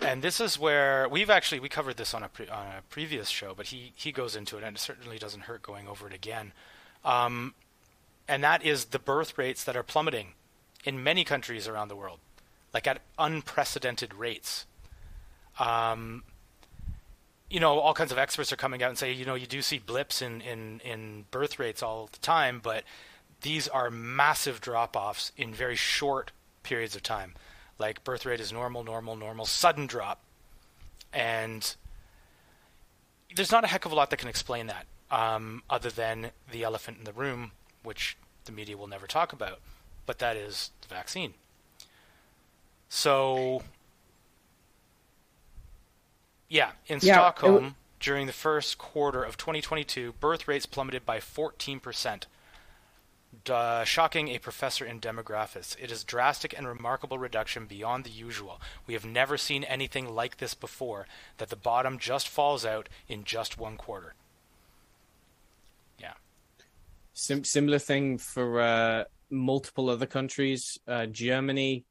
And 0.00 0.22
this 0.22 0.40
is 0.40 0.58
where 0.58 1.08
we've 1.08 1.30
actually 1.30 1.60
we 1.60 1.68
covered 1.68 1.96
this 1.96 2.14
on 2.14 2.22
a 2.22 2.28
pre, 2.28 2.48
on 2.48 2.66
a 2.66 2.82
previous 2.90 3.28
show, 3.28 3.54
but 3.56 3.66
he 3.66 3.92
he 3.94 4.12
goes 4.12 4.36
into 4.36 4.58
it, 4.58 4.64
and 4.64 4.76
it 4.76 4.80
certainly 4.80 5.18
doesn't 5.18 5.42
hurt 5.42 5.62
going 5.62 5.88
over 5.88 6.06
it 6.06 6.14
again. 6.14 6.52
Um, 7.04 7.54
and 8.26 8.42
that 8.42 8.64
is 8.64 8.86
the 8.86 8.98
birth 8.98 9.36
rates 9.38 9.64
that 9.64 9.76
are 9.76 9.82
plummeting 9.82 10.34
in 10.84 11.02
many 11.02 11.24
countries 11.24 11.68
around 11.68 11.88
the 11.88 11.96
world, 11.96 12.18
like 12.72 12.86
at 12.86 13.00
unprecedented 13.18 14.14
rates. 14.14 14.66
Um, 15.58 16.24
you 17.50 17.60
know, 17.60 17.78
all 17.78 17.94
kinds 17.94 18.10
of 18.10 18.18
experts 18.18 18.52
are 18.52 18.56
coming 18.56 18.82
out 18.82 18.88
and 18.88 18.98
say, 18.98 19.12
you 19.12 19.24
know, 19.24 19.34
you 19.34 19.46
do 19.46 19.62
see 19.62 19.78
blips 19.78 20.22
in, 20.22 20.40
in, 20.40 20.80
in 20.80 21.26
birth 21.30 21.58
rates 21.58 21.82
all 21.82 22.08
the 22.12 22.18
time, 22.18 22.60
but 22.62 22.82
these 23.42 23.68
are 23.68 23.90
massive 23.90 24.60
drop 24.60 24.96
offs 24.96 25.30
in 25.36 25.52
very 25.52 25.76
short 25.76 26.32
periods 26.62 26.96
of 26.96 27.02
time. 27.02 27.34
Like 27.78 28.04
birth 28.04 28.24
rate 28.24 28.40
is 28.40 28.52
normal, 28.52 28.84
normal, 28.84 29.16
normal, 29.16 29.46
sudden 29.46 29.86
drop. 29.86 30.20
And 31.12 31.74
there's 33.34 33.50
not 33.52 33.64
a 33.64 33.66
heck 33.66 33.84
of 33.84 33.92
a 33.92 33.94
lot 33.94 34.10
that 34.10 34.18
can 34.18 34.28
explain 34.28 34.68
that, 34.68 34.86
um, 35.10 35.62
other 35.68 35.90
than 35.90 36.30
the 36.50 36.62
elephant 36.62 36.98
in 36.98 37.04
the 37.04 37.12
room, 37.12 37.52
which 37.82 38.16
the 38.44 38.52
media 38.52 38.76
will 38.76 38.86
never 38.86 39.06
talk 39.06 39.32
about, 39.32 39.60
but 40.06 40.18
that 40.18 40.36
is 40.36 40.70
the 40.82 40.88
vaccine. 40.88 41.34
So 42.88 43.62
yeah, 46.48 46.72
in 46.86 47.00
yeah, 47.02 47.14
Stockholm, 47.14 47.54
w- 47.54 47.74
during 48.00 48.26
the 48.26 48.32
first 48.32 48.78
quarter 48.78 49.22
of 49.24 49.36
2022, 49.36 50.14
birth 50.20 50.46
rates 50.46 50.66
plummeted 50.66 51.04
by 51.04 51.18
14%. 51.18 52.26
Uh, 53.48 53.84
shocking 53.84 54.28
a 54.28 54.38
professor 54.38 54.84
in 54.84 55.00
demographics. 55.00 55.76
It 55.80 55.90
is 55.90 56.04
drastic 56.04 56.56
and 56.56 56.66
remarkable 56.66 57.18
reduction 57.18 57.66
beyond 57.66 58.04
the 58.04 58.10
usual. 58.10 58.60
We 58.86 58.94
have 58.94 59.04
never 59.04 59.36
seen 59.36 59.64
anything 59.64 60.14
like 60.14 60.38
this 60.38 60.54
before, 60.54 61.06
that 61.38 61.48
the 61.48 61.56
bottom 61.56 61.98
just 61.98 62.28
falls 62.28 62.64
out 62.64 62.88
in 63.08 63.24
just 63.24 63.58
one 63.58 63.76
quarter. 63.76 64.14
Yeah. 65.98 66.14
Sim- 67.12 67.44
similar 67.44 67.78
thing 67.78 68.18
for 68.18 68.60
uh, 68.60 69.04
multiple 69.30 69.90
other 69.90 70.06
countries. 70.06 70.78
Uh, 70.86 71.06
Germany, 71.06 71.84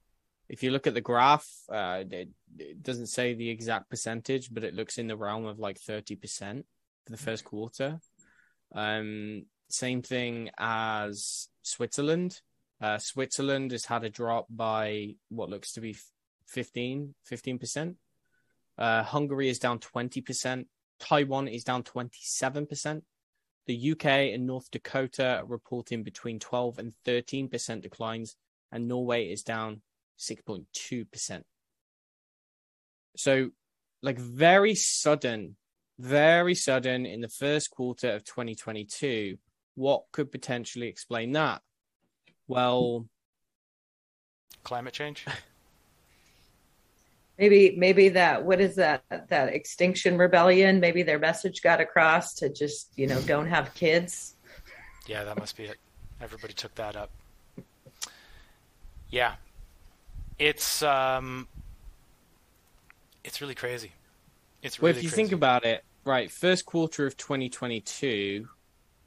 if 0.49 0.63
you 0.63 0.71
look 0.71 0.87
at 0.87 0.93
the 0.93 1.01
graph, 1.01 1.47
uh, 1.69 2.03
it, 2.09 2.29
it, 2.57 2.83
doesn't 2.83 3.07
say 3.07 3.33
the 3.33 3.49
exact 3.49 3.89
percentage, 3.89 4.53
but 4.53 4.63
it 4.63 4.75
looks 4.75 4.97
in 4.97 5.07
the 5.07 5.17
realm 5.17 5.45
of 5.45 5.59
like 5.59 5.79
30% 5.79 6.63
for 7.05 7.11
the 7.11 7.17
first 7.17 7.43
quarter. 7.43 7.99
Um, 8.73 9.45
same 9.73 10.01
thing 10.01 10.49
as 10.57 11.49
Switzerland. 11.63 12.41
Uh, 12.81 12.97
Switzerland 12.97 13.71
has 13.71 13.85
had 13.85 14.03
a 14.03 14.09
drop 14.09 14.45
by 14.49 15.15
what 15.29 15.49
looks 15.49 15.73
to 15.73 15.81
be 15.81 15.95
15, 16.47 17.15
15%. 17.31 17.95
Uh, 18.77 19.03
Hungary 19.03 19.49
is 19.49 19.59
down 19.59 19.79
20%. 19.79 20.65
Taiwan 20.99 21.47
is 21.47 21.63
down 21.63 21.83
27%. 21.83 23.01
The 23.65 23.91
UK 23.91 24.05
and 24.05 24.45
North 24.45 24.69
Dakota 24.71 25.37
are 25.39 25.45
reporting 25.45 26.03
between 26.03 26.39
12 26.39 26.79
and 26.79 26.93
13% 27.05 27.81
declines, 27.81 28.35
and 28.71 28.87
Norway 28.87 29.31
is 29.31 29.43
down 29.43 29.81
6.2%. 30.19 31.43
So, 33.15 33.49
like, 34.01 34.19
very 34.19 34.75
sudden, 34.75 35.55
very 35.99 36.55
sudden 36.55 37.05
in 37.05 37.21
the 37.21 37.29
first 37.29 37.71
quarter 37.71 38.11
of 38.11 38.25
2022. 38.25 39.37
What 39.75 40.03
could 40.11 40.31
potentially 40.31 40.87
explain 40.87 41.31
that? 41.33 41.61
Well, 42.47 43.07
climate 44.63 44.93
change. 44.93 45.25
maybe 47.37 47.75
maybe 47.77 48.09
that 48.09 48.43
what 48.43 48.61
is 48.61 48.75
that 48.75 49.03
that 49.29 49.49
extinction 49.49 50.17
rebellion 50.17 50.79
maybe 50.79 51.03
their 51.03 51.19
message 51.19 51.61
got 51.61 51.81
across 51.81 52.33
to 52.35 52.49
just 52.49 52.91
you 52.95 53.07
know 53.07 53.19
don't 53.21 53.47
have 53.47 53.73
kids 53.73 54.35
yeah 55.07 55.23
that 55.23 55.37
must 55.37 55.57
be 55.57 55.65
it 55.65 55.77
everybody 56.21 56.53
took 56.53 56.73
that 56.75 56.95
up 56.95 57.09
yeah 59.09 59.33
it's 60.39 60.83
um 60.83 61.47
it's 63.23 63.41
really 63.41 63.55
crazy 63.55 63.91
it's 64.61 64.81
really 64.81 64.93
crazy. 64.93 64.95
well 64.95 64.97
if 64.97 65.03
you 65.03 65.09
crazy. 65.09 65.15
think 65.15 65.31
about 65.31 65.65
it 65.65 65.83
right 66.05 66.29
first 66.29 66.65
quarter 66.65 67.07
of 67.07 67.17
2022 67.17 68.47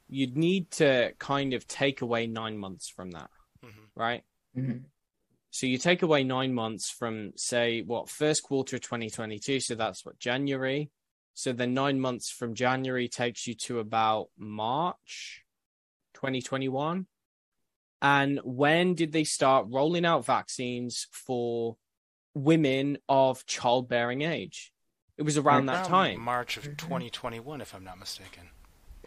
you'd 0.09 0.37
need 0.37 0.71
to 0.71 1.11
kind 1.19 1.53
of 1.53 1.67
take 1.67 2.01
away 2.01 2.27
nine 2.27 2.57
months 2.57 2.89
from 2.89 3.11
that 3.11 3.29
mm-hmm. 3.63 3.99
right 3.99 4.23
mm-hmm. 4.57 4.77
So 5.57 5.65
you 5.65 5.79
take 5.79 6.03
away 6.03 6.23
nine 6.23 6.53
months 6.53 6.91
from, 6.91 7.31
say, 7.35 7.81
what, 7.81 8.09
first 8.09 8.43
quarter 8.43 8.75
of 8.75 8.83
2022. 8.83 9.59
So 9.61 9.73
that's 9.73 10.05
what, 10.05 10.19
January. 10.19 10.91
So 11.33 11.51
then 11.51 11.73
nine 11.73 11.99
months 11.99 12.29
from 12.29 12.53
January 12.53 13.07
takes 13.07 13.47
you 13.47 13.55
to 13.65 13.79
about 13.79 14.27
March 14.37 15.43
2021. 16.13 17.07
And 18.01 18.39
when 18.43 18.93
did 18.93 19.11
they 19.11 19.23
start 19.23 19.65
rolling 19.69 20.05
out 20.05 20.25
vaccines 20.25 21.07
for 21.11 21.77
women 22.35 22.99
of 23.09 23.45
childbearing 23.47 24.21
age? 24.21 24.71
It 25.17 25.23
was 25.23 25.37
around, 25.37 25.67
around 25.69 25.77
that 25.77 25.87
time. 25.87 26.21
March 26.21 26.57
of 26.57 26.65
2021, 26.77 27.61
if 27.61 27.73
I'm 27.73 27.83
not 27.83 27.97
mistaken. 27.97 28.49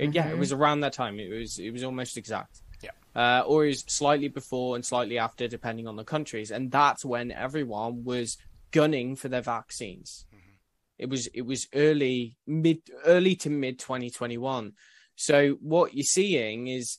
Yeah, 0.01 0.29
it 0.29 0.39
was 0.39 0.53
around 0.53 0.81
that 0.81 0.93
time. 0.93 1.19
It 1.19 1.29
was 1.31 1.59
it 1.59 1.71
was 1.71 1.85
almost 1.85 2.17
exact 2.17 2.63
Yeah. 2.83 2.91
uh, 3.15 3.43
or 3.47 3.67
is 3.67 3.85
slightly 3.87 4.29
before 4.29 4.77
and 4.77 4.85
slightly 4.85 5.19
after, 5.19 5.49
depending 5.49 5.87
on 5.87 5.97
the 5.97 6.05
countries. 6.05 6.51
And 6.51 6.71
that's 6.71 7.05
when 7.05 7.31
everyone 7.31 8.05
was 8.05 8.39
gunning 8.71 9.17
for 9.17 9.29
their 9.29 9.43
vaccines. 9.43 10.27
Mm-hmm. 10.35 10.55
It 10.99 11.09
was 11.09 11.27
it 11.29 11.43
was 11.43 11.69
early 11.75 12.37
mid 12.47 12.81
early 13.05 13.35
to 13.37 13.51
mid 13.51 13.79
2021. 13.79 14.73
So 15.17 15.59
what 15.61 15.93
you're 15.95 16.05
seeing 16.05 16.69
is 16.69 16.97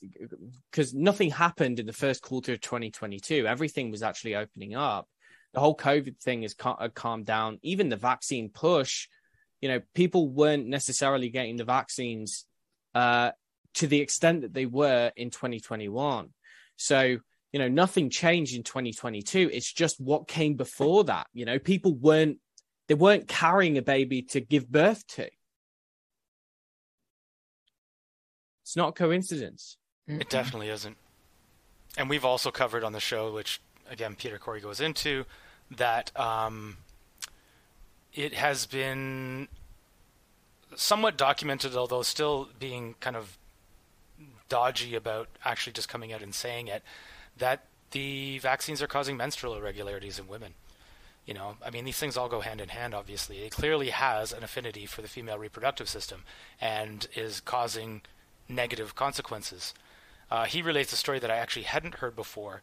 because 0.70 0.94
nothing 0.94 1.30
happened 1.30 1.80
in 1.80 1.86
the 1.86 1.92
first 1.92 2.22
quarter 2.22 2.52
of 2.52 2.60
2022, 2.60 3.48
everything 3.48 3.90
was 3.90 4.04
actually 4.04 4.36
opening 4.36 4.76
up. 4.76 5.08
The 5.54 5.60
whole 5.60 5.76
COVID 5.76 6.20
thing 6.20 6.42
has 6.42 6.54
cal- 6.54 6.88
calmed 6.94 7.26
down. 7.26 7.58
Even 7.62 7.88
the 7.88 7.96
vaccine 7.96 8.48
push, 8.48 9.08
you 9.60 9.68
know, 9.68 9.80
people 9.94 10.28
weren't 10.28 10.68
necessarily 10.68 11.30
getting 11.30 11.56
the 11.56 11.64
vaccines 11.64 12.46
uh, 12.94 13.32
to 13.74 13.86
the 13.86 14.00
extent 14.00 14.42
that 14.42 14.52
they 14.52 14.66
were 14.66 15.12
in 15.16 15.30
2021. 15.30 16.28
So, 16.76 17.02
you 17.52 17.58
know, 17.58 17.68
nothing 17.68 18.10
changed 18.10 18.54
in 18.54 18.62
2022. 18.62 19.50
It's 19.52 19.72
just 19.72 20.00
what 20.00 20.28
came 20.28 20.54
before 20.54 21.04
that. 21.04 21.26
You 21.32 21.44
know, 21.44 21.58
people 21.58 21.94
weren't 21.94 22.38
they 22.88 22.94
weren't 22.94 23.28
carrying 23.28 23.78
a 23.78 23.82
baby 23.82 24.22
to 24.22 24.40
give 24.40 24.70
birth 24.70 25.06
to. 25.08 25.28
It's 28.62 28.76
not 28.76 28.96
coincidence. 28.96 29.76
It 30.08 30.28
definitely 30.28 30.68
isn't. 30.68 30.96
And 31.96 32.10
we've 32.10 32.24
also 32.24 32.50
covered 32.50 32.84
on 32.84 32.92
the 32.92 33.00
show, 33.00 33.32
which 33.32 33.60
again 33.90 34.14
Peter 34.16 34.38
Kory 34.38 34.60
goes 34.60 34.80
into, 34.80 35.24
that 35.76 36.10
um, 36.18 36.78
it 38.12 38.34
has 38.34 38.66
been 38.66 39.48
somewhat 40.76 41.16
documented, 41.16 41.76
although 41.76 42.02
still 42.02 42.48
being 42.58 42.94
kind 43.00 43.16
of 43.16 43.38
dodgy 44.48 44.94
about 44.94 45.28
actually 45.44 45.72
just 45.72 45.88
coming 45.88 46.12
out 46.12 46.22
and 46.22 46.34
saying 46.34 46.68
it, 46.68 46.82
that 47.38 47.64
the 47.92 48.38
vaccines 48.38 48.82
are 48.82 48.86
causing 48.86 49.16
menstrual 49.16 49.54
irregularities 49.54 50.18
in 50.18 50.28
women. 50.28 50.54
You 51.26 51.34
know, 51.34 51.56
I 51.64 51.70
mean, 51.70 51.84
these 51.84 51.98
things 51.98 52.16
all 52.16 52.28
go 52.28 52.40
hand 52.40 52.60
in 52.60 52.68
hand, 52.68 52.94
obviously. 52.94 53.38
It 53.38 53.52
clearly 53.52 53.90
has 53.90 54.32
an 54.32 54.42
affinity 54.42 54.86
for 54.86 55.02
the 55.02 55.08
female 55.08 55.38
reproductive 55.38 55.88
system 55.88 56.24
and 56.60 57.06
is 57.14 57.40
causing 57.40 58.02
negative 58.48 58.94
consequences. 58.94 59.72
Uh, 60.30 60.44
he 60.44 60.62
relates 60.62 60.92
a 60.92 60.96
story 60.96 61.18
that 61.18 61.30
I 61.30 61.36
actually 61.36 61.62
hadn't 61.64 61.96
heard 61.96 62.16
before. 62.16 62.62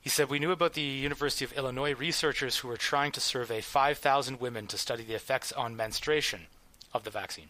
He 0.00 0.10
said, 0.10 0.30
We 0.30 0.38
knew 0.38 0.52
about 0.52 0.74
the 0.74 0.82
University 0.82 1.44
of 1.44 1.52
Illinois 1.54 1.94
researchers 1.94 2.58
who 2.58 2.68
were 2.68 2.76
trying 2.76 3.10
to 3.12 3.20
survey 3.20 3.60
5,000 3.60 4.40
women 4.40 4.68
to 4.68 4.78
study 4.78 5.02
the 5.02 5.14
effects 5.14 5.50
on 5.52 5.74
menstruation 5.74 6.46
of 6.92 7.04
the 7.04 7.10
vaccine 7.10 7.48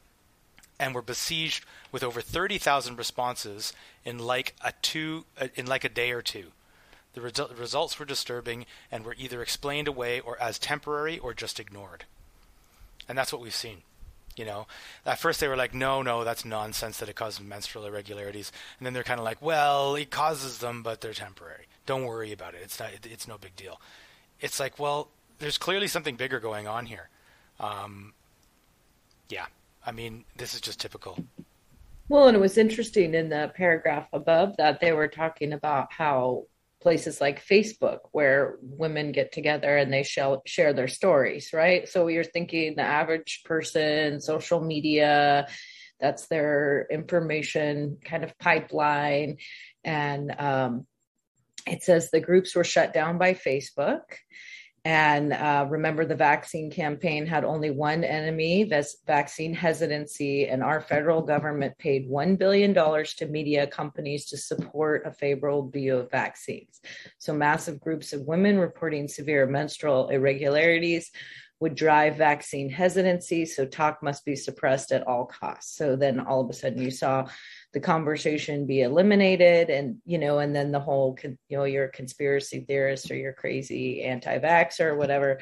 and 0.78 0.94
were 0.94 1.02
besieged 1.02 1.64
with 1.92 2.02
over 2.02 2.20
30,000 2.20 2.96
responses 2.96 3.72
in 4.04 4.18
like 4.18 4.54
a 4.62 4.72
two 4.82 5.24
uh, 5.40 5.48
in 5.54 5.66
like 5.66 5.84
a 5.84 5.88
day 5.88 6.10
or 6.10 6.22
two. 6.22 6.52
The 7.14 7.20
resu- 7.20 7.58
results 7.58 7.98
were 7.98 8.04
disturbing 8.04 8.66
and 8.92 9.04
were 9.04 9.16
either 9.18 9.40
explained 9.40 9.88
away 9.88 10.20
or 10.20 10.40
as 10.40 10.58
temporary 10.58 11.18
or 11.18 11.32
just 11.32 11.58
ignored. 11.58 12.04
And 13.08 13.16
that's 13.16 13.32
what 13.32 13.40
we've 13.40 13.54
seen. 13.54 13.82
You 14.36 14.44
know, 14.44 14.66
at 15.06 15.18
first 15.18 15.40
they 15.40 15.48
were 15.48 15.56
like, 15.56 15.72
no, 15.72 16.02
no, 16.02 16.22
that's 16.22 16.44
nonsense 16.44 16.98
that 16.98 17.08
it 17.08 17.16
causes 17.16 17.40
menstrual 17.40 17.86
irregularities. 17.86 18.52
And 18.78 18.84
then 18.84 18.92
they're 18.92 19.02
kind 19.02 19.18
of 19.18 19.24
like, 19.24 19.40
well, 19.40 19.94
it 19.94 20.10
causes 20.10 20.58
them, 20.58 20.82
but 20.82 21.00
they're 21.00 21.14
temporary. 21.14 21.64
Don't 21.86 22.04
worry 22.04 22.32
about 22.32 22.52
it. 22.52 22.60
It's 22.62 22.78
not, 22.78 22.90
it's 23.02 23.26
no 23.26 23.38
big 23.38 23.56
deal. 23.56 23.80
It's 24.40 24.60
like, 24.60 24.78
well, 24.78 25.08
there's 25.38 25.56
clearly 25.56 25.88
something 25.88 26.16
bigger 26.16 26.38
going 26.38 26.68
on 26.68 26.84
here. 26.84 27.08
Um, 27.58 28.12
yeah, 29.28 29.46
I 29.84 29.92
mean, 29.92 30.24
this 30.36 30.54
is 30.54 30.60
just 30.60 30.80
typical. 30.80 31.18
Well, 32.08 32.28
and 32.28 32.36
it 32.36 32.40
was 32.40 32.58
interesting 32.58 33.14
in 33.14 33.28
the 33.28 33.52
paragraph 33.54 34.08
above 34.12 34.56
that 34.58 34.80
they 34.80 34.92
were 34.92 35.08
talking 35.08 35.52
about 35.52 35.92
how 35.92 36.44
places 36.80 37.20
like 37.20 37.44
Facebook, 37.44 37.98
where 38.12 38.58
women 38.62 39.10
get 39.10 39.32
together 39.32 39.76
and 39.76 39.92
they 39.92 40.04
share, 40.04 40.36
share 40.46 40.72
their 40.72 40.86
stories, 40.86 41.52
right? 41.52 41.88
So 41.88 42.06
you're 42.06 42.22
thinking 42.22 42.76
the 42.76 42.82
average 42.82 43.42
person, 43.44 44.20
social 44.20 44.60
media, 44.60 45.48
that's 45.98 46.28
their 46.28 46.86
information 46.90 47.98
kind 48.04 48.22
of 48.22 48.38
pipeline. 48.38 49.38
And 49.82 50.32
um, 50.38 50.86
it 51.66 51.82
says 51.82 52.10
the 52.10 52.20
groups 52.20 52.54
were 52.54 52.64
shut 52.64 52.92
down 52.92 53.18
by 53.18 53.34
Facebook 53.34 54.02
and 54.86 55.32
uh, 55.32 55.66
remember, 55.68 56.04
the 56.04 56.14
vaccine 56.14 56.70
campaign 56.70 57.26
had 57.26 57.42
only 57.42 57.70
one 57.70 58.04
enemy 58.04 58.70
vaccine 59.04 59.52
hesitancy, 59.52 60.46
and 60.46 60.62
our 60.62 60.80
federal 60.80 61.22
government 61.22 61.76
paid 61.76 62.08
$1 62.08 62.38
billion 62.38 62.72
to 62.72 63.26
media 63.26 63.66
companies 63.66 64.26
to 64.26 64.36
support 64.36 65.02
a 65.04 65.10
favorable 65.10 65.68
view 65.68 65.96
of 65.96 66.08
vaccines. 66.12 66.80
So, 67.18 67.34
massive 67.34 67.80
groups 67.80 68.12
of 68.12 68.28
women 68.28 68.60
reporting 68.60 69.08
severe 69.08 69.44
menstrual 69.46 70.06
irregularities 70.10 71.10
would 71.60 71.74
drive 71.74 72.16
vaccine 72.16 72.68
hesitancy. 72.68 73.46
So, 73.46 73.64
talk 73.64 74.02
must 74.02 74.24
be 74.24 74.36
suppressed 74.36 74.92
at 74.92 75.06
all 75.06 75.26
costs. 75.26 75.76
So, 75.76 75.96
then 75.96 76.20
all 76.20 76.40
of 76.40 76.50
a 76.50 76.52
sudden, 76.52 76.82
you 76.82 76.90
saw 76.90 77.26
the 77.76 77.80
conversation 77.80 78.64
be 78.64 78.80
eliminated 78.80 79.68
and 79.68 79.98
you 80.06 80.16
know 80.16 80.38
and 80.38 80.56
then 80.56 80.72
the 80.72 80.80
whole 80.80 81.14
you 81.22 81.36
know 81.50 81.64
you're 81.64 81.84
a 81.84 81.90
conspiracy 81.90 82.60
theorist 82.60 83.10
or 83.10 83.16
you're 83.16 83.34
crazy 83.34 84.02
anti-vax 84.02 84.80
or 84.80 84.96
whatever 84.96 85.40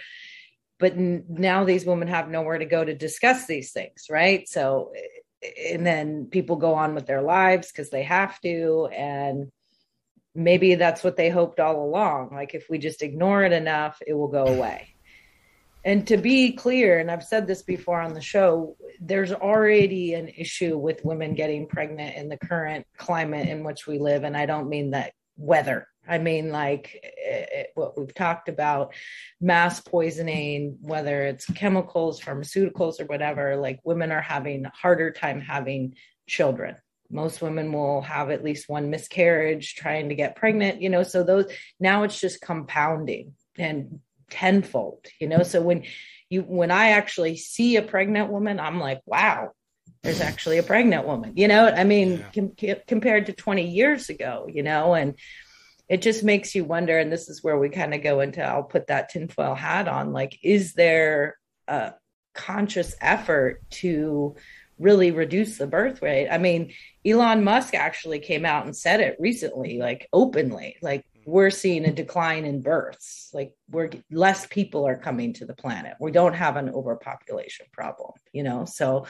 but 0.81 0.97
now 0.97 1.63
these 1.63 1.87
women 1.87 2.09
have 2.09 2.29
nowhere 2.29 2.59
to 2.59 2.65
go 2.65 2.85
to 2.85 2.93
discuss 2.93 3.47
these 3.47 3.71
things 3.71 4.07
right 4.11 4.49
so 4.49 4.93
and 5.71 5.87
then 5.87 6.27
people 6.27 6.57
go 6.57 6.75
on 6.75 6.97
with 6.97 7.07
their 7.07 7.23
lives 7.23 7.71
because 7.71 7.91
they 7.91 8.03
have 8.03 8.41
to 8.41 8.89
and 8.93 9.53
maybe 10.35 10.75
that's 10.75 11.05
what 11.05 11.17
they 11.17 11.31
hoped 11.31 11.61
all 11.61 11.85
along 11.85 12.31
like 12.33 12.53
if 12.53 12.69
we 12.69 12.79
just 12.79 13.01
ignore 13.01 13.45
it 13.45 13.53
enough 13.53 14.03
it 14.05 14.15
will 14.15 14.27
go 14.27 14.47
away 14.47 14.94
and 15.85 16.07
to 16.07 16.17
be 16.17 16.53
clear, 16.53 16.99
and 16.99 17.11
I've 17.11 17.25
said 17.25 17.47
this 17.47 17.63
before 17.63 18.01
on 18.01 18.15
the 18.15 18.21
show, 18.21 18.77
there's 19.01 19.33
already 19.33 20.15
an 20.15 20.29
issue 20.29 20.79
with 20.79 21.05
women 21.05 21.35
getting 21.35 21.67
pregnant 21.67 22.17
in 22.17 22.29
the 22.29 22.39
current 22.39 22.87
climate 22.97 23.49
in 23.49 23.65
which 23.65 23.87
we 23.87 23.99
live. 23.99 24.25
And 24.25 24.37
I 24.37 24.47
don't 24.47 24.71
mean 24.71 24.93
that 24.93 25.13
weather. 25.37 25.87
I 26.09 26.19
mean, 26.19 26.51
like 26.51 27.01
it, 27.03 27.15
eh, 27.23 27.59
eh, 27.61 27.65
what 27.75 27.99
we've 27.99 28.15
talked 28.15 28.49
about 28.49 28.95
mass 29.41 29.81
poisoning, 29.81 30.79
whether 30.81 31.23
it's 31.23 31.47
chemicals, 31.47 32.21
pharmaceuticals, 32.21 33.01
or 33.01 33.07
whatever, 33.07 33.57
like 33.57 33.81
women 33.85 34.13
are 34.13 34.23
having 34.23 34.65
a 34.65 34.73
harder 34.75 35.11
time 35.11 35.41
having 35.41 35.97
children. 36.27 36.77
Most 37.11 37.43
women 37.43 37.73
will 37.73 38.01
have 38.03 38.31
at 38.31 38.45
least 38.45 38.69
one 38.69 38.91
miscarriage 38.91 39.75
trying 39.75 40.09
to 40.09 40.15
get 40.15 40.37
pregnant, 40.37 40.81
you 40.81 40.89
know. 40.89 41.03
So, 41.03 41.23
those 41.23 41.47
now 41.79 42.03
it's 42.03 42.21
just 42.21 42.41
compounding. 42.41 43.35
And 43.57 44.01
tenfold 44.31 45.07
you 45.21 45.29
know 45.29 45.43
so 45.43 45.61
when 45.61 45.85
you 46.31 46.43
when 46.43 46.71
i 46.71 46.91
actually 46.91 47.37
see 47.37 47.77
a 47.77 47.83
pregnant 47.83 48.31
woman 48.31 48.59
i'm 48.59 48.81
like 48.81 49.01
wow 49.07 49.51
there's 50.05 50.21
actually 50.21 50.59
a 50.59 50.63
pregnant 50.63 51.07
woman. 51.07 51.33
You 51.35 51.49
know, 51.49 51.67
I 51.67 51.83
mean, 51.83 52.25
yeah. 52.37 52.45
com- 52.75 52.83
compared 52.87 53.27
to 53.27 53.33
20 53.33 53.67
years 53.69 54.11
ago, 54.11 54.47
you 54.53 54.63
know, 54.63 54.95
and 54.95 55.15
it 55.89 56.03
just 56.03 56.23
makes 56.23 56.55
you 56.55 56.65
wonder. 56.65 56.99
And 56.99 57.11
this 57.11 57.29
is 57.31 57.43
where 57.43 57.59
we 57.59 57.71
kind 57.71 57.95
of 57.95 58.03
go 58.03 58.21
into 58.21 58.45
I'll 58.45 58.63
put 58.63 58.89
that 58.89 59.09
tinfoil 59.09 59.55
hat 59.55 59.89
on 59.89 60.13
like, 60.13 60.39
is 60.43 60.75
there 60.75 61.39
a 61.67 61.95
conscious 62.35 62.95
effort 63.01 63.63
to 63.71 64.37
really 64.79 65.11
reduce 65.11 65.57
the 65.57 65.67
birth 65.67 66.03
rate? 66.03 66.29
I 66.29 66.37
mean, 66.37 66.75
Elon 67.05 67.43
Musk 67.43 67.75
actually 67.75 68.19
came 68.19 68.45
out 68.45 68.67
and 68.67 68.77
said 68.77 69.01
it 69.01 69.17
recently, 69.19 69.79
like 69.79 70.09
openly, 70.13 70.77
like, 70.83 71.07
we're 71.27 71.51
seeing 71.51 71.85
a 71.85 71.93
decline 71.93 72.45
in 72.45 72.61
births. 72.61 73.31
Like 73.33 73.55
we're 73.71 73.91
less 74.11 74.47
people 74.47 74.87
are 74.87 74.97
coming 74.97 75.33
to 75.35 75.47
the 75.47 75.55
planet. 75.55 75.95
We 76.01 76.13
don't 76.13 76.35
have 76.35 76.57
an 76.57 76.71
overpopulation 76.71 77.67
problem, 77.73 78.13
you 78.33 78.43
know. 78.43 78.65
So 78.65 79.07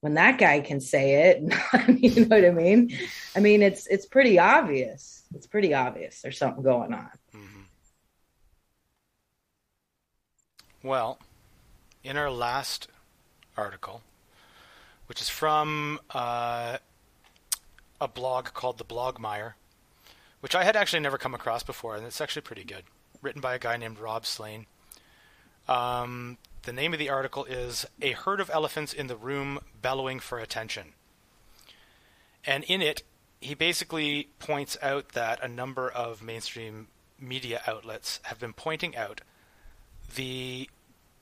when 0.00 0.14
that 0.14 0.38
guy 0.38 0.60
can 0.60 0.80
say 0.80 1.30
it, 1.30 1.42
you 1.88 2.26
know 2.26 2.36
what 2.36 2.44
I 2.44 2.50
mean? 2.50 2.96
I 3.36 3.40
mean, 3.40 3.62
it's 3.62 3.86
it's 3.86 4.06
pretty 4.06 4.38
obvious. 4.38 5.22
It's 5.34 5.46
pretty 5.46 5.74
obvious 5.74 6.20
there's 6.20 6.38
something 6.38 6.62
going 6.62 6.92
on. 6.92 7.10
Mm-hmm. 7.34 7.60
Well, 10.82 11.18
in 12.02 12.16
our 12.16 12.30
last 12.30 12.88
article, 13.56 14.02
which 15.06 15.20
is 15.20 15.28
from 15.28 16.00
uh, 16.10 16.78
a 18.00 18.08
blog 18.08 18.46
called 18.46 18.78
the 18.78 18.84
Blogmire, 18.84 19.52
which 20.42 20.56
I 20.56 20.64
had 20.64 20.74
actually 20.74 20.98
never 20.98 21.18
come 21.18 21.34
across 21.34 21.62
before, 21.62 21.94
and 21.94 22.04
it's 22.04 22.20
actually 22.20 22.42
pretty 22.42 22.64
good. 22.64 22.82
Written 23.22 23.40
by 23.40 23.54
a 23.54 23.60
guy 23.60 23.76
named 23.76 24.00
Rob 24.00 24.26
Slane. 24.26 24.66
Um, 25.68 26.36
the 26.64 26.72
name 26.72 26.92
of 26.92 26.98
the 26.98 27.10
article 27.10 27.44
is 27.44 27.86
A 28.02 28.10
Herd 28.10 28.40
of 28.40 28.50
Elephants 28.50 28.92
in 28.92 29.06
the 29.06 29.14
Room 29.16 29.60
Bellowing 29.80 30.18
for 30.18 30.40
Attention. 30.40 30.94
And 32.44 32.64
in 32.64 32.82
it, 32.82 33.04
he 33.40 33.54
basically 33.54 34.30
points 34.40 34.76
out 34.82 35.10
that 35.10 35.40
a 35.44 35.46
number 35.46 35.88
of 35.88 36.24
mainstream 36.24 36.88
media 37.20 37.62
outlets 37.64 38.18
have 38.24 38.40
been 38.40 38.52
pointing 38.52 38.96
out 38.96 39.20
the 40.16 40.68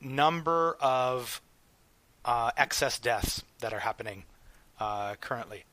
number 0.00 0.78
of 0.80 1.42
uh, 2.24 2.52
excess 2.56 2.98
deaths 2.98 3.44
that 3.59 3.74
are 3.74 3.80
happening 3.80 4.24
uh, 4.78 5.16
currently. 5.20 5.64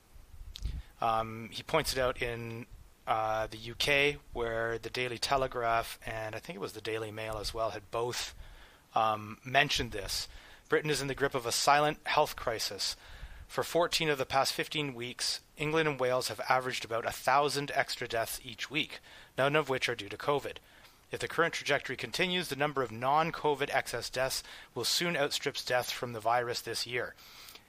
Um, 0.99 1.47
he 1.49 1.63
points 1.63 1.93
it 1.93 1.99
out 1.99 2.21
in 2.21 2.65
uh, 3.07 3.47
the 3.47 3.71
UK, 3.71 4.19
where 4.33 4.77
the 4.77 4.89
Daily 4.89 5.17
Telegraph 5.17 5.97
and 6.05 6.35
I 6.35 6.39
think 6.39 6.57
it 6.57 6.61
was 6.61 6.73
the 6.73 6.81
Daily 6.81 7.09
Mail 7.09 7.37
as 7.39 7.53
well 7.53 7.69
had 7.69 7.89
both 7.89 8.35
um, 8.93 9.37
mentioned 9.45 9.91
this. 9.91 10.27
Britain 10.69 10.89
is 10.89 11.01
in 11.01 11.07
the 11.07 11.15
grip 11.15 11.33
of 11.33 11.45
a 11.45 11.51
silent 11.51 11.99
health 12.03 12.35
crisis. 12.35 12.97
For 13.47 13.63
14 13.63 14.09
of 14.09 14.17
the 14.17 14.25
past 14.25 14.51
15 14.51 14.93
weeks, 14.93 15.39
England 15.55 15.87
and 15.87 15.99
Wales 15.99 16.27
have 16.27 16.41
averaged 16.49 16.83
about 16.83 17.05
a 17.05 17.11
thousand 17.11 17.71
extra 17.73 18.07
deaths 18.07 18.41
each 18.43 18.69
week, 18.69 18.99
none 19.37 19.55
of 19.55 19.69
which 19.69 19.87
are 19.87 19.95
due 19.95 20.09
to 20.09 20.17
COVID. 20.17 20.57
If 21.09 21.21
the 21.21 21.29
current 21.29 21.53
trajectory 21.53 21.95
continues, 21.95 22.49
the 22.49 22.57
number 22.57 22.81
of 22.83 22.91
non 22.91 23.31
COVID 23.31 23.73
excess 23.73 24.09
deaths 24.09 24.43
will 24.75 24.83
soon 24.83 25.15
outstrip 25.15 25.55
deaths 25.65 25.91
from 25.91 26.11
the 26.11 26.19
virus 26.19 26.59
this 26.59 26.85
year 26.85 27.15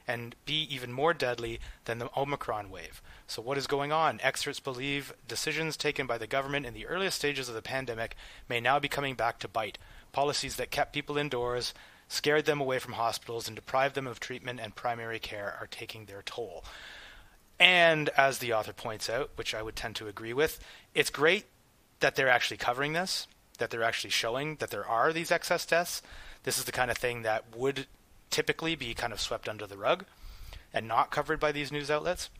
and 0.08 0.34
be 0.46 0.66
even 0.74 0.90
more 0.90 1.12
deadly 1.14 1.60
than 1.84 1.98
the 1.98 2.10
Omicron 2.16 2.70
wave. 2.70 3.02
So, 3.26 3.42
what 3.42 3.58
is 3.58 3.66
going 3.66 3.92
on? 3.92 4.18
Experts 4.22 4.58
believe 4.58 5.12
decisions 5.28 5.76
taken 5.76 6.06
by 6.06 6.16
the 6.16 6.26
government 6.26 6.66
in 6.66 6.74
the 6.74 6.86
earliest 6.86 7.18
stages 7.18 7.48
of 7.48 7.54
the 7.54 7.62
pandemic 7.62 8.16
may 8.48 8.58
now 8.58 8.78
be 8.78 8.88
coming 8.88 9.14
back 9.14 9.38
to 9.40 9.48
bite. 9.48 9.78
Policies 10.10 10.56
that 10.56 10.70
kept 10.70 10.94
people 10.94 11.18
indoors, 11.18 11.74
scared 12.08 12.46
them 12.46 12.60
away 12.60 12.78
from 12.78 12.94
hospitals, 12.94 13.46
and 13.46 13.54
deprived 13.54 13.94
them 13.94 14.06
of 14.06 14.18
treatment 14.18 14.58
and 14.60 14.74
primary 14.74 15.18
care 15.18 15.56
are 15.60 15.68
taking 15.70 16.06
their 16.06 16.22
toll. 16.22 16.64
And 17.60 18.08
as 18.10 18.38
the 18.38 18.54
author 18.54 18.72
points 18.72 19.10
out, 19.10 19.30
which 19.34 19.54
I 19.54 19.62
would 19.62 19.76
tend 19.76 19.96
to 19.96 20.08
agree 20.08 20.32
with, 20.32 20.58
it's 20.94 21.10
great 21.10 21.44
that 22.00 22.16
they're 22.16 22.28
actually 22.28 22.56
covering 22.56 22.94
this, 22.94 23.26
that 23.58 23.70
they're 23.70 23.82
actually 23.82 24.10
showing 24.10 24.56
that 24.56 24.70
there 24.70 24.86
are 24.86 25.12
these 25.12 25.30
excess 25.30 25.66
deaths. 25.66 26.00
This 26.44 26.58
is 26.58 26.64
the 26.64 26.72
kind 26.72 26.90
of 26.90 26.96
thing 26.96 27.22
that 27.22 27.44
would 27.54 27.86
typically 28.30 28.74
be 28.74 28.94
kind 28.94 29.12
of 29.12 29.20
swept 29.20 29.48
under 29.48 29.66
the 29.66 29.76
rug 29.76 30.04
and 30.72 30.86
not 30.86 31.10
covered 31.10 31.40
by 31.40 31.52
these 31.52 31.72
news 31.72 31.90
outlets. 31.90 32.30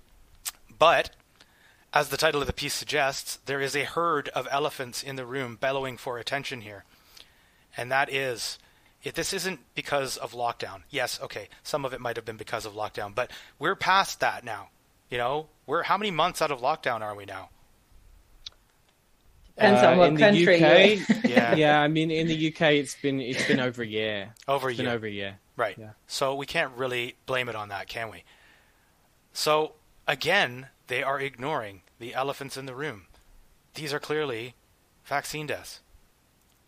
But, 0.79 1.11
as 1.93 2.09
the 2.09 2.17
title 2.17 2.41
of 2.41 2.47
the 2.47 2.53
piece 2.53 2.75
suggests, 2.75 3.39
there 3.47 3.61
is 3.61 3.75
a 3.75 3.85
herd 3.85 4.29
of 4.31 4.47
elephants 4.51 5.03
in 5.03 5.17
the 5.17 5.27
room 5.27 5.57
bellowing 5.61 5.97
for 5.97 6.19
attention 6.19 6.61
here. 6.61 6.85
And 7.77 7.91
that 7.91 8.13
is, 8.13 8.59
if 9.03 9.15
this 9.15 9.33
isn't 9.33 9.61
because 9.75 10.17
of 10.17 10.33
lockdown. 10.33 10.83
Yes, 10.91 11.21
okay, 11.23 11.49
some 11.63 11.85
of 11.85 11.93
it 11.93 12.01
might 12.01 12.17
have 12.17 12.25
been 12.25 12.37
because 12.37 12.67
of 12.67 12.75
lockdown, 12.75 13.15
but 13.15 13.31
we're 13.59 13.77
past 13.77 14.21
that 14.21 14.45
now. 14.45 14.69
You 15.11 15.19
know, 15.19 15.47
we're 15.67 15.83
how 15.85 15.97
many 15.97 16.11
months 16.11 16.43
out 16.43 16.51
of 16.51 16.61
lockdown 16.61 17.01
are 17.01 17.15
we 17.15 17.25
now? 17.25 17.49
Depends 19.55 19.83
uh, 19.83 19.91
on 19.91 19.99
what 19.99 20.19
country. 20.19 20.63
UK, 21.01 21.25
yeah, 21.25 21.55
yeah. 21.55 21.81
I 21.81 21.89
mean, 21.89 22.11
in 22.11 22.27
the 22.27 22.49
UK, 22.49 22.61
it's 22.73 22.95
been 23.01 23.21
it's 23.21 23.47
been 23.47 23.59
over 23.59 23.83
a 23.83 23.87
year. 23.87 24.35
Over 24.47 24.69
a 24.69 24.73
year. 24.73 24.85
Been 24.85 24.95
over 24.95 25.07
a 25.07 25.11
year. 25.11 25.39
Right. 25.59 25.77
Yeah. 25.77 25.91
So 26.07 26.37
we 26.37 26.47
can't 26.47 26.73
really 26.77 27.17
blame 27.27 27.49
it 27.49 27.57
on 27.57 27.69
that, 27.69 27.89
can 27.89 28.11
we? 28.11 28.23
So 29.33 29.73
again, 30.07 30.69
they 30.87 31.03
are 31.03 31.21
ignoring 31.21 31.83
the 31.99 32.15
elephants 32.15 32.57
in 32.57 32.67
the 32.67 32.75
room. 32.75 33.07
These 33.75 33.93
are 33.93 33.99
clearly 33.99 34.55
vaccine 35.05 35.49
deaths. 35.49 35.81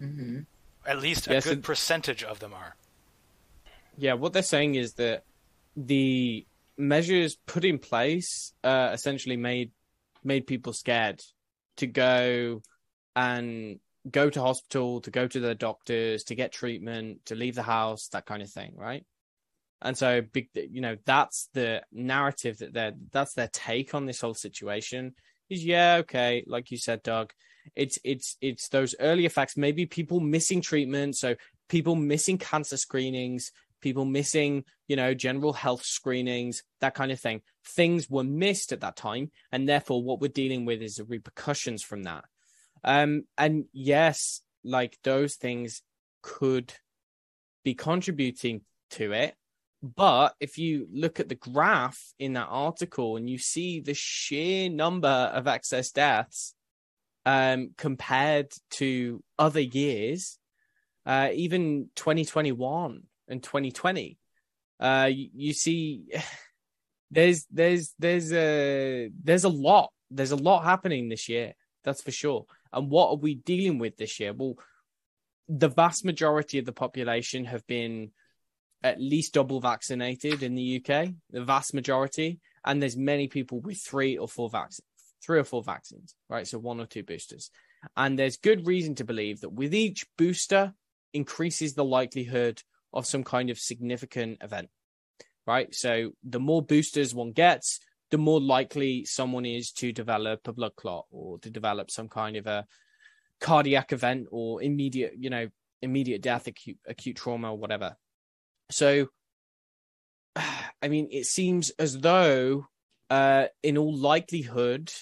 Mm-hmm. 0.02 0.40
At 0.84 1.00
least 1.00 1.28
a 1.28 1.34
yes, 1.34 1.44
good 1.44 1.58
it, 1.58 1.64
percentage 1.64 2.24
of 2.24 2.40
them 2.40 2.52
are. 2.52 2.74
Yeah, 3.96 4.14
what 4.14 4.32
they're 4.32 4.42
saying 4.42 4.74
is 4.74 4.94
that 4.94 5.22
the 5.76 6.44
measures 6.76 7.36
put 7.46 7.64
in 7.64 7.78
place 7.78 8.52
uh, 8.64 8.90
essentially 8.92 9.36
made 9.36 9.70
made 10.24 10.46
people 10.46 10.72
scared 10.72 11.20
to 11.76 11.86
go 11.86 12.60
and 13.14 13.78
go 14.08 14.30
to 14.30 14.40
hospital, 14.40 15.00
to 15.02 15.10
go 15.10 15.26
to 15.26 15.40
the 15.40 15.54
doctors, 15.54 16.24
to 16.24 16.34
get 16.34 16.52
treatment, 16.52 17.26
to 17.26 17.34
leave 17.34 17.54
the 17.54 17.62
house, 17.62 18.08
that 18.08 18.26
kind 18.26 18.42
of 18.42 18.50
thing, 18.50 18.72
right? 18.76 19.04
And 19.82 19.96
so, 19.96 20.20
big, 20.20 20.48
you 20.54 20.80
know, 20.80 20.96
that's 21.06 21.48
the 21.54 21.82
narrative 21.90 22.58
that 22.58 22.72
they're 22.72 22.92
that's 23.12 23.34
their 23.34 23.48
take 23.52 23.94
on 23.94 24.06
this 24.06 24.20
whole 24.20 24.34
situation. 24.34 25.14
Is 25.48 25.64
yeah, 25.64 25.96
okay, 26.00 26.44
like 26.46 26.70
you 26.70 26.76
said, 26.76 27.02
Doug, 27.02 27.32
it's 27.74 27.98
it's 28.04 28.36
it's 28.40 28.68
those 28.68 28.94
early 29.00 29.24
effects. 29.24 29.56
Maybe 29.56 29.86
people 29.86 30.20
missing 30.20 30.60
treatment, 30.60 31.16
so 31.16 31.34
people 31.68 31.94
missing 31.94 32.36
cancer 32.36 32.76
screenings, 32.76 33.52
people 33.80 34.04
missing, 34.04 34.64
you 34.86 34.96
know, 34.96 35.14
general 35.14 35.54
health 35.54 35.84
screenings, 35.84 36.62
that 36.80 36.94
kind 36.94 37.10
of 37.10 37.18
thing. 37.18 37.40
Things 37.64 38.08
were 38.10 38.24
missed 38.24 38.72
at 38.72 38.80
that 38.80 38.96
time, 38.96 39.30
and 39.50 39.68
therefore, 39.68 40.02
what 40.02 40.20
we're 40.20 40.28
dealing 40.28 40.66
with 40.66 40.82
is 40.82 40.96
the 40.96 41.04
repercussions 41.04 41.82
from 41.82 42.02
that. 42.02 42.24
Um, 42.84 43.24
and 43.36 43.64
yes, 43.72 44.40
like 44.64 44.98
those 45.02 45.36
things 45.36 45.82
could 46.22 46.72
be 47.64 47.74
contributing 47.74 48.62
to 48.92 49.12
it. 49.12 49.34
But 49.82 50.34
if 50.40 50.58
you 50.58 50.86
look 50.92 51.20
at 51.20 51.28
the 51.28 51.34
graph 51.34 52.12
in 52.18 52.34
that 52.34 52.48
article 52.50 53.16
and 53.16 53.28
you 53.30 53.38
see 53.38 53.80
the 53.80 53.94
sheer 53.94 54.68
number 54.68 55.08
of 55.08 55.46
excess 55.46 55.90
deaths 55.90 56.54
um, 57.24 57.70
compared 57.78 58.52
to 58.72 59.22
other 59.38 59.60
years, 59.60 60.38
uh, 61.06 61.30
even 61.32 61.88
2021 61.96 63.02
and 63.28 63.42
2020, 63.42 64.18
uh, 64.80 65.08
you, 65.10 65.28
you 65.34 65.52
see 65.54 66.02
there's 67.10 67.46
there's 67.50 67.94
there's 67.98 68.32
a 68.32 69.10
there's 69.22 69.44
a 69.44 69.48
lot 69.48 69.90
there's 70.10 70.32
a 70.32 70.36
lot 70.36 70.64
happening 70.64 71.08
this 71.08 71.28
year. 71.28 71.54
That's 71.84 72.02
for 72.02 72.10
sure. 72.10 72.44
And 72.72 72.90
what 72.90 73.10
are 73.10 73.16
we 73.16 73.34
dealing 73.34 73.78
with 73.78 73.96
this 73.96 74.20
year? 74.20 74.32
Well, 74.32 74.56
the 75.48 75.68
vast 75.68 76.04
majority 76.04 76.58
of 76.58 76.64
the 76.64 76.72
population 76.72 77.44
have 77.46 77.66
been 77.66 78.12
at 78.82 79.00
least 79.00 79.34
double 79.34 79.60
vaccinated 79.60 80.42
in 80.42 80.54
the 80.54 80.76
UK, 80.82 81.08
the 81.30 81.44
vast 81.44 81.74
majority, 81.74 82.40
and 82.64 82.80
there's 82.80 82.96
many 82.96 83.28
people 83.28 83.60
with 83.60 83.78
three 83.78 84.16
or 84.16 84.28
four 84.28 84.48
vaccines, 84.48 84.86
three 85.24 85.38
or 85.38 85.44
four 85.44 85.62
vaccines, 85.62 86.14
right? 86.28 86.46
So 86.46 86.58
one 86.58 86.80
or 86.80 86.86
two 86.86 87.02
boosters. 87.02 87.50
And 87.96 88.18
there's 88.18 88.36
good 88.36 88.66
reason 88.66 88.94
to 88.96 89.04
believe 89.04 89.40
that 89.40 89.52
with 89.52 89.74
each 89.74 90.06
booster 90.16 90.74
increases 91.12 91.74
the 91.74 91.84
likelihood 91.84 92.62
of 92.92 93.06
some 93.06 93.24
kind 93.24 93.50
of 93.50 93.58
significant 93.58 94.38
event, 94.42 94.68
right? 95.46 95.74
So 95.74 96.12
the 96.22 96.40
more 96.40 96.62
boosters 96.62 97.14
one 97.14 97.32
gets, 97.32 97.80
the 98.10 98.18
more 98.18 98.40
likely 98.40 99.04
someone 99.04 99.46
is 99.46 99.72
to 99.72 99.92
develop 99.92 100.46
a 100.46 100.52
blood 100.52 100.74
clot 100.76 101.06
or 101.10 101.38
to 101.40 101.50
develop 101.50 101.90
some 101.90 102.08
kind 102.08 102.36
of 102.36 102.46
a 102.46 102.66
cardiac 103.40 103.92
event 103.92 104.26
or 104.30 104.62
immediate, 104.62 105.14
you 105.18 105.30
know, 105.30 105.48
immediate 105.82 106.22
death, 106.22 106.46
acute 106.46 106.78
acute 106.86 107.16
trauma 107.16 107.52
or 107.52 107.58
whatever. 107.58 107.96
So, 108.70 109.06
I 110.36 110.88
mean, 110.88 111.08
it 111.10 111.26
seems 111.26 111.70
as 111.70 111.98
though, 111.98 112.66
uh, 113.08 113.46
in 113.62 113.78
all 113.78 113.94
likelihood, 113.94 114.92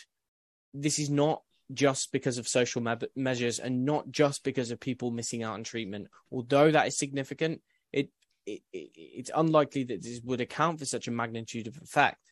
this 0.74 0.98
is 0.98 1.11
not 1.11 1.42
just 1.72 2.12
because 2.12 2.38
of 2.38 2.48
social 2.48 2.80
me- 2.80 2.96
measures 3.14 3.59
and 3.59 3.84
not 3.84 4.11
just 4.11 4.42
because 4.42 4.70
of 4.70 4.80
people 4.80 5.11
missing 5.11 5.42
out 5.42 5.54
on 5.54 5.64
treatment. 5.64 6.09
Although 6.32 6.70
that 6.70 6.86
is 6.86 6.98
significant, 6.98 7.61
it 7.92 8.11
it, 8.46 8.62
it, 8.72 8.90
it's 8.94 9.30
unlikely 9.34 9.84
that 9.84 10.02
this 10.02 10.20
would 10.24 10.40
account 10.40 10.78
for 10.78 10.84
such 10.84 11.09
a 11.09 11.12
magnitude 11.12 11.66
of 11.66 11.76
effect. 11.82 12.28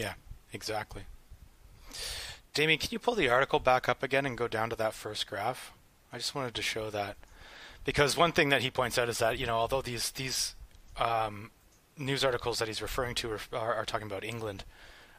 Yeah, 0.00 0.14
exactly. 0.50 1.02
Damien, 2.54 2.78
can 2.78 2.88
you 2.90 2.98
pull 2.98 3.14
the 3.14 3.28
article 3.28 3.58
back 3.58 3.86
up 3.86 4.02
again 4.02 4.24
and 4.24 4.38
go 4.38 4.48
down 4.48 4.70
to 4.70 4.76
that 4.76 4.94
first 4.94 5.26
graph? 5.26 5.72
I 6.10 6.16
just 6.16 6.34
wanted 6.34 6.54
to 6.54 6.62
show 6.62 6.88
that 6.88 7.18
because 7.84 8.16
one 8.16 8.32
thing 8.32 8.48
that 8.48 8.62
he 8.62 8.70
points 8.70 8.96
out 8.96 9.10
is 9.10 9.18
that 9.18 9.38
you 9.38 9.46
know 9.46 9.56
although 9.56 9.82
these 9.82 10.10
these 10.12 10.54
um, 10.96 11.50
news 11.98 12.24
articles 12.24 12.58
that 12.60 12.68
he's 12.68 12.80
referring 12.80 13.14
to 13.16 13.32
are, 13.52 13.74
are, 13.74 13.84
talking 13.84 14.06
about 14.06 14.24
England, 14.24 14.64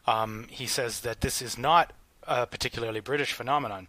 um, 0.08 0.46
he 0.50 0.66
says 0.66 1.00
that 1.02 1.20
this 1.20 1.40
is 1.40 1.56
not 1.56 1.92
a 2.24 2.44
particularly 2.44 2.98
British 3.00 3.32
phenomenon. 3.32 3.86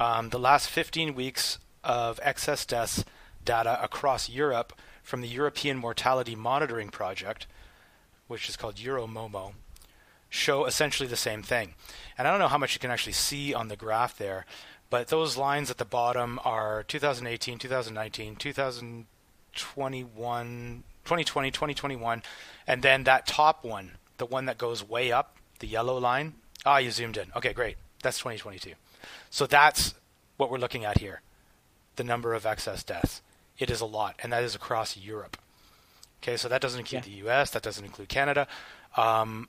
Um, 0.00 0.30
the 0.30 0.38
last 0.38 0.70
15 0.70 1.14
weeks 1.14 1.58
of 1.84 2.18
excess 2.22 2.64
deaths 2.64 3.04
data 3.44 3.78
across 3.82 4.30
Europe 4.30 4.72
from 5.02 5.20
the 5.20 5.28
European 5.28 5.76
Mortality 5.76 6.34
Monitoring 6.34 6.88
Project, 6.88 7.46
which 8.28 8.48
is 8.48 8.56
called 8.56 8.76
EuroMOMO, 8.76 9.52
show 10.36 10.66
essentially 10.66 11.08
the 11.08 11.16
same 11.16 11.42
thing. 11.42 11.74
And 12.16 12.26
I 12.26 12.30
don't 12.30 12.40
know 12.40 12.48
how 12.48 12.56
much 12.58 12.74
you 12.74 12.80
can 12.80 12.90
actually 12.90 13.12
see 13.12 13.54
on 13.54 13.68
the 13.68 13.76
graph 13.76 14.18
there, 14.18 14.44
but 14.90 15.08
those 15.08 15.36
lines 15.36 15.70
at 15.70 15.78
the 15.78 15.84
bottom 15.84 16.40
are 16.44 16.82
2018, 16.84 17.58
2019, 17.58 18.36
2021, 18.36 20.82
2020, 21.04 21.50
2021, 21.50 22.22
and 22.66 22.82
then 22.82 23.04
that 23.04 23.26
top 23.26 23.64
one, 23.64 23.92
the 24.18 24.26
one 24.26 24.44
that 24.46 24.58
goes 24.58 24.88
way 24.88 25.12
up, 25.12 25.36
the 25.58 25.66
yellow 25.66 25.98
line. 25.98 26.34
Ah, 26.64 26.78
you 26.78 26.90
zoomed 26.90 27.16
in. 27.16 27.30
Okay, 27.36 27.52
great. 27.52 27.76
That's 28.02 28.18
2022. 28.18 28.72
So 29.30 29.46
that's 29.46 29.94
what 30.36 30.50
we're 30.50 30.58
looking 30.58 30.84
at 30.84 30.98
here 30.98 31.20
the 31.96 32.04
number 32.04 32.34
of 32.34 32.46
excess 32.46 32.84
deaths. 32.84 33.22
It 33.58 33.70
is 33.70 33.80
a 33.80 33.86
lot, 33.86 34.16
and 34.22 34.32
that 34.32 34.44
is 34.44 34.54
across 34.54 34.96
Europe. 34.96 35.36
Okay, 36.22 36.36
so 36.36 36.48
that 36.48 36.60
doesn't 36.60 36.78
include 36.78 37.06
yeah. 37.06 37.22
the 37.22 37.28
US, 37.28 37.50
that 37.50 37.62
doesn't 37.62 37.84
include 37.84 38.08
Canada. 38.08 38.46
Um, 38.96 39.48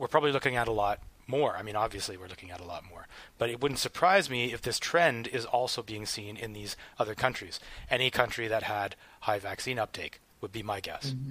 we're 0.00 0.08
probably 0.08 0.32
looking 0.32 0.56
at 0.56 0.66
a 0.66 0.72
lot 0.72 0.98
more. 1.26 1.54
I 1.56 1.62
mean, 1.62 1.76
obviously, 1.76 2.16
we're 2.16 2.26
looking 2.26 2.50
at 2.50 2.58
a 2.58 2.64
lot 2.64 2.82
more. 2.88 3.06
But 3.36 3.50
it 3.50 3.60
wouldn't 3.60 3.78
surprise 3.78 4.30
me 4.30 4.52
if 4.52 4.62
this 4.62 4.78
trend 4.78 5.26
is 5.28 5.44
also 5.44 5.82
being 5.82 6.06
seen 6.06 6.38
in 6.38 6.54
these 6.54 6.74
other 6.98 7.14
countries. 7.14 7.60
Any 7.90 8.10
country 8.10 8.48
that 8.48 8.64
had 8.64 8.96
high 9.20 9.38
vaccine 9.38 9.78
uptake 9.78 10.20
would 10.40 10.52
be 10.52 10.62
my 10.62 10.80
guess. 10.80 11.10
Mm-hmm. 11.10 11.30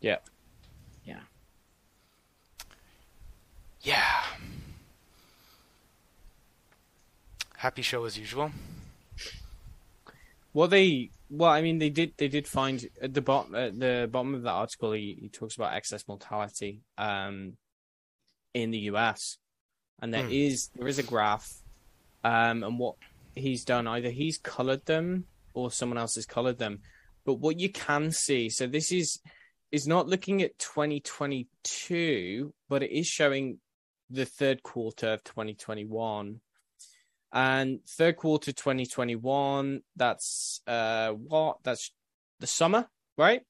Yeah. 0.00 0.18
Yeah. 1.04 1.20
Yeah. 3.80 4.24
Happy 7.58 7.82
show 7.82 8.04
as 8.04 8.18
usual. 8.18 8.50
Well, 10.52 10.68
they 10.68 11.10
well, 11.30 11.50
I 11.50 11.62
mean, 11.62 11.78
they 11.78 11.90
did 11.90 12.14
they 12.16 12.28
did 12.28 12.46
find 12.46 12.84
at 13.00 13.14
the 13.14 13.22
bottom 13.22 13.54
at 13.54 13.78
the 13.78 14.08
bottom 14.10 14.34
of 14.34 14.42
that 14.42 14.50
article 14.50 14.92
he, 14.92 15.16
he 15.20 15.28
talks 15.28 15.56
about 15.56 15.74
excess 15.74 16.06
mortality 16.06 16.82
um, 16.98 17.56
in 18.52 18.70
the 18.70 18.78
US, 18.90 19.38
and 20.00 20.12
there 20.12 20.24
hmm. 20.24 20.32
is 20.32 20.70
there 20.76 20.88
is 20.88 20.98
a 20.98 21.02
graph, 21.02 21.50
um, 22.22 22.62
and 22.62 22.78
what 22.78 22.96
he's 23.34 23.64
done 23.64 23.86
either 23.86 24.10
he's 24.10 24.38
colored 24.38 24.84
them 24.86 25.24
or 25.54 25.70
someone 25.70 25.98
else 25.98 26.14
has 26.14 26.26
colored 26.26 26.58
them, 26.58 26.80
but 27.24 27.34
what 27.34 27.58
you 27.58 27.70
can 27.70 28.10
see, 28.10 28.48
so 28.48 28.66
this 28.66 28.92
is 28.92 29.20
is 29.72 29.88
not 29.88 30.06
looking 30.06 30.40
at 30.42 30.56
2022, 30.58 32.54
but 32.68 32.82
it 32.82 32.92
is 32.92 33.08
showing 33.08 33.58
the 34.10 34.24
third 34.24 34.62
quarter 34.62 35.14
of 35.14 35.24
2021 35.24 36.40
and 37.34 37.80
third 37.84 38.16
quarter 38.16 38.52
2021, 38.52 39.82
that's 39.96 40.60
uh 40.66 41.10
what? 41.10 41.58
That's 41.64 41.90
the 42.38 42.46
summer, 42.46 42.88
right? 43.18 43.42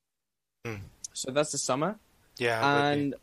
Mm. 0.67 0.81
So 1.13 1.31
that's 1.31 1.53
the 1.53 1.59
summer. 1.59 1.99
Yeah. 2.39 2.89
And 2.89 3.15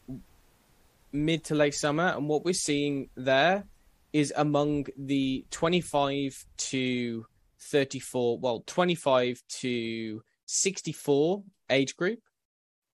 mid 1.12 1.44
to 1.46 1.56
late 1.56 1.74
summer. 1.74 2.14
And 2.16 2.30
what 2.30 2.46
we're 2.46 2.54
seeing 2.54 3.10
there 3.16 3.66
is 4.14 4.32
among 4.36 4.86
the 4.98 5.46
25 5.50 6.46
to 6.58 7.26
34, 7.60 8.40
well, 8.40 8.64
25 8.66 9.42
to 9.62 10.22
64 10.46 11.44
age 11.70 11.96
group, 11.96 12.20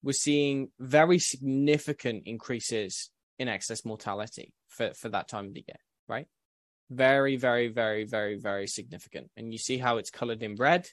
we're 0.03 0.13
seeing 0.13 0.69
very 0.79 1.19
significant 1.19 2.23
increases 2.25 3.09
in 3.39 3.47
excess 3.47 3.83
mortality 3.83 4.53
for, 4.67 4.93
for 4.93 5.09
that 5.09 5.27
time 5.27 5.47
of 5.47 5.53
the 5.53 5.65
year, 5.67 5.79
right? 6.07 6.27
Very, 6.89 7.35
very, 7.35 7.67
very, 7.67 8.05
very, 8.05 8.37
very 8.37 8.67
significant. 8.67 9.29
And 9.35 9.51
you 9.51 9.57
see 9.57 9.77
how 9.77 9.97
it's 9.97 10.09
colored 10.09 10.41
in 10.41 10.55
red 10.55 10.87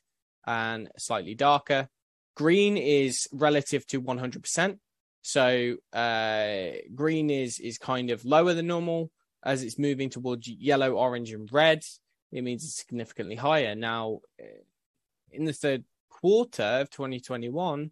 and 0.46 0.88
slightly 0.98 1.34
darker. 1.34 1.88
Green 2.36 2.76
is 2.76 3.28
relative 3.32 3.86
to 3.88 4.02
100%. 4.02 4.78
So 5.22 5.76
uh, 5.94 6.70
green 6.94 7.30
is 7.30 7.58
is 7.58 7.78
kind 7.78 8.10
of 8.10 8.26
lower 8.26 8.52
than 8.52 8.66
normal 8.66 9.10
as 9.42 9.62
it's 9.62 9.78
moving 9.78 10.10
towards 10.10 10.46
yellow, 10.48 10.92
orange, 10.92 11.32
and 11.32 11.50
red. 11.50 11.82
It 12.30 12.42
means 12.42 12.62
it's 12.62 12.76
significantly 12.76 13.36
higher. 13.36 13.74
Now, 13.74 14.20
uh, 14.38 14.64
in 15.30 15.44
the 15.44 15.52
third 15.54 15.84
quarter 16.10 16.62
of 16.62 16.90
2021, 16.90 17.90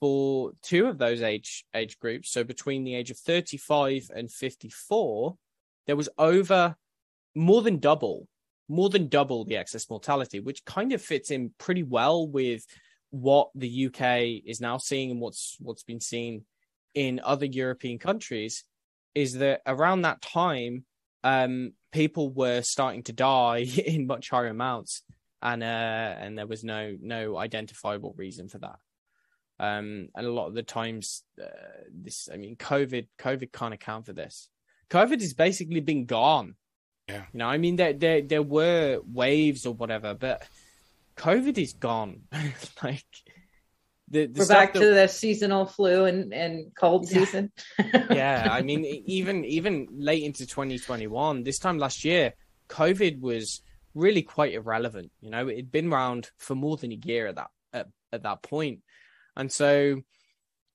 for 0.00 0.52
two 0.62 0.86
of 0.86 0.98
those 0.98 1.22
age 1.22 1.64
age 1.74 1.98
groups, 1.98 2.30
so 2.30 2.44
between 2.44 2.84
the 2.84 2.94
age 2.94 3.10
of 3.10 3.18
35 3.18 4.10
and 4.14 4.30
54, 4.30 5.36
there 5.86 5.96
was 5.96 6.10
over 6.18 6.76
more 7.36 7.62
than 7.62 7.78
double, 7.78 8.26
more 8.68 8.88
than 8.88 9.08
double 9.08 9.44
the 9.44 9.56
excess 9.56 9.88
mortality, 9.88 10.40
which 10.40 10.64
kind 10.64 10.92
of 10.92 11.02
fits 11.02 11.30
in 11.30 11.52
pretty 11.58 11.82
well 11.82 12.26
with 12.26 12.64
what 13.10 13.50
the 13.54 13.86
UK 13.86 14.42
is 14.44 14.60
now 14.60 14.78
seeing 14.78 15.10
and 15.12 15.20
what's 15.20 15.56
what's 15.60 15.84
been 15.84 16.00
seen 16.00 16.44
in 16.94 17.20
other 17.22 17.46
European 17.46 17.98
countries. 17.98 18.64
Is 19.14 19.34
that 19.34 19.60
around 19.66 20.02
that 20.02 20.20
time, 20.20 20.84
um, 21.22 21.72
people 21.92 22.30
were 22.30 22.62
starting 22.62 23.02
to 23.04 23.12
die 23.12 23.58
in 23.86 24.06
much 24.06 24.30
higher 24.30 24.48
amounts, 24.48 25.02
and 25.42 25.62
uh, 25.62 25.66
and 26.18 26.36
there 26.36 26.46
was 26.46 26.64
no 26.64 26.96
no 27.00 27.36
identifiable 27.36 28.14
reason 28.16 28.48
for 28.48 28.58
that. 28.58 28.78
Um, 29.58 30.08
and 30.14 30.26
a 30.26 30.30
lot 30.30 30.48
of 30.48 30.54
the 30.54 30.62
times, 30.62 31.22
uh, 31.42 31.46
this 31.90 32.28
I 32.32 32.36
mean, 32.36 32.56
COVID 32.56 33.08
COVID 33.18 33.52
can't 33.52 33.74
account 33.74 34.06
for 34.06 34.12
this. 34.12 34.48
COVID 34.90 35.20
has 35.20 35.34
basically 35.34 35.80
been 35.80 36.06
gone 36.06 36.54
yeah. 37.08 37.22
You 37.32 37.38
know, 37.38 37.46
I 37.46 37.58
mean, 37.58 37.76
there 37.76 37.92
there 37.92 38.22
there 38.22 38.42
were 38.42 39.00
waves 39.12 39.66
or 39.66 39.74
whatever, 39.74 40.14
but 40.14 40.42
COVID 41.16 41.58
is 41.58 41.72
gone. 41.72 42.22
like 42.82 43.04
the, 44.08 44.26
the 44.26 44.40
we're 44.40 44.48
back 44.48 44.72
that... 44.72 44.80
to 44.80 44.94
the 44.94 45.06
seasonal 45.08 45.66
flu 45.66 46.04
and 46.04 46.32
and 46.32 46.72
cold 46.78 47.08
yeah. 47.08 47.18
season. 47.18 47.52
yeah, 48.10 48.48
I 48.50 48.62
mean, 48.62 48.84
even 49.06 49.44
even 49.44 49.88
late 49.92 50.24
into 50.24 50.46
2021, 50.46 51.42
this 51.42 51.58
time 51.58 51.78
last 51.78 52.04
year, 52.04 52.34
COVID 52.68 53.20
was 53.20 53.62
really 53.94 54.22
quite 54.22 54.54
irrelevant. 54.54 55.10
You 55.20 55.30
know, 55.30 55.48
it'd 55.48 55.72
been 55.72 55.92
around 55.92 56.30
for 56.38 56.54
more 56.54 56.76
than 56.76 56.92
a 56.92 56.98
year 57.04 57.28
at 57.28 57.36
that 57.36 57.50
at, 57.72 57.88
at 58.12 58.22
that 58.24 58.42
point, 58.42 58.80
and 59.36 59.50
so 59.50 60.02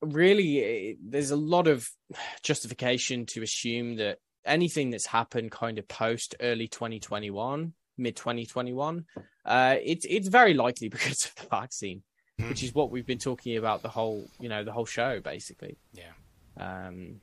really, 0.01 0.59
it, 0.59 0.97
there's 1.03 1.32
a 1.32 1.36
lot 1.36 1.67
of 1.67 1.89
justification 2.43 3.25
to 3.27 3.43
assume 3.43 3.97
that 3.97 4.19
anything 4.45 4.89
that's 4.89 5.07
happened 5.07 5.51
kind 5.51 5.77
of 5.77 5.87
post 5.87 6.35
early 6.39 6.67
2021, 6.67 7.73
mid 7.97 8.15
2021, 8.15 9.05
uh, 9.45 9.75
it's 9.83 10.05
it's 10.09 10.27
very 10.27 10.53
likely 10.53 10.89
because 10.95 11.25
of 11.25 11.35
the 11.35 11.47
vaccine, 11.47 12.03
mm. 12.39 12.49
which 12.49 12.63
is 12.63 12.73
what 12.73 12.91
we've 12.91 13.05
been 13.05 13.19
talking 13.19 13.57
about 13.57 13.81
the 13.81 13.89
whole 13.89 14.27
you 14.39 14.49
know 14.49 14.63
the 14.63 14.71
whole 14.71 14.85
show 14.85 15.19
basically. 15.19 15.77
Yeah. 15.93 16.11
Um. 16.57 17.21